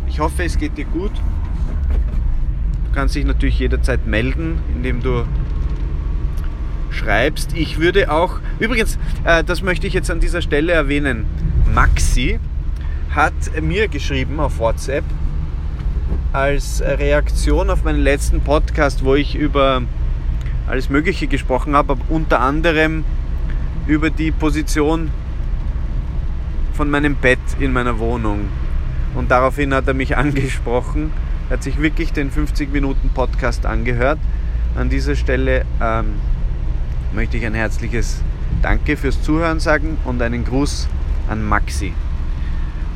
ich 0.08 0.20
hoffe, 0.20 0.44
es 0.44 0.58
geht 0.58 0.78
dir 0.78 0.86
gut. 0.86 1.12
kannst 2.94 3.14
dich 3.14 3.26
natürlich 3.26 3.58
jederzeit 3.58 4.06
melden, 4.06 4.58
indem 4.74 5.02
du 5.02 5.24
schreibst. 6.92 7.56
Ich 7.56 7.78
würde 7.78 8.10
auch, 8.10 8.38
übrigens, 8.58 8.98
äh, 9.24 9.42
das 9.44 9.62
möchte 9.62 9.86
ich 9.86 9.92
jetzt 9.94 10.10
an 10.10 10.20
dieser 10.20 10.42
Stelle 10.42 10.72
erwähnen, 10.72 11.26
Maxi 11.74 12.38
hat 13.14 13.32
mir 13.60 13.88
geschrieben 13.88 14.40
auf 14.40 14.58
WhatsApp 14.58 15.04
als 16.32 16.82
Reaktion 16.82 17.68
auf 17.68 17.84
meinen 17.84 18.00
letzten 18.00 18.40
Podcast, 18.40 19.04
wo 19.04 19.14
ich 19.14 19.34
über 19.34 19.82
alles 20.66 20.88
Mögliche 20.88 21.26
gesprochen 21.26 21.76
habe, 21.76 21.96
unter 22.08 22.40
anderem 22.40 23.04
über 23.86 24.10
die 24.10 24.30
Position 24.30 25.10
von 26.72 26.88
meinem 26.90 27.16
Bett 27.16 27.38
in 27.60 27.72
meiner 27.72 27.98
Wohnung. 27.98 28.48
Und 29.14 29.30
daraufhin 29.30 29.74
hat 29.74 29.86
er 29.88 29.94
mich 29.94 30.16
angesprochen. 30.16 31.12
Er 31.50 31.56
hat 31.56 31.62
sich 31.62 31.80
wirklich 31.80 32.12
den 32.12 32.30
50 32.30 32.72
Minuten 32.72 33.10
Podcast 33.10 33.66
angehört. 33.66 34.18
An 34.74 34.88
dieser 34.88 35.16
Stelle 35.16 35.66
ähm, 35.82 36.14
möchte 37.14 37.36
ich 37.36 37.44
ein 37.46 37.54
herzliches 37.54 38.22
Danke 38.62 38.96
fürs 38.96 39.22
Zuhören 39.22 39.60
sagen 39.60 39.98
und 40.04 40.22
einen 40.22 40.44
Gruß 40.44 40.88
an 41.28 41.44
Maxi. 41.44 41.92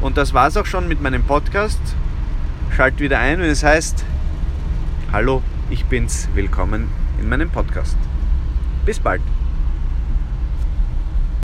Und 0.00 0.16
das 0.16 0.34
war's 0.34 0.56
auch 0.56 0.66
schon 0.66 0.88
mit 0.88 1.00
meinem 1.00 1.22
Podcast. 1.22 1.80
Schalt 2.76 3.00
wieder 3.00 3.18
ein, 3.18 3.40
wenn 3.40 3.50
es 3.50 3.62
heißt, 3.62 4.04
hallo, 5.12 5.42
ich 5.70 5.84
bin's, 5.86 6.28
willkommen 6.34 6.88
in 7.20 7.28
meinem 7.28 7.50
Podcast. 7.50 7.96
Bis 8.84 8.98
bald. 8.98 9.22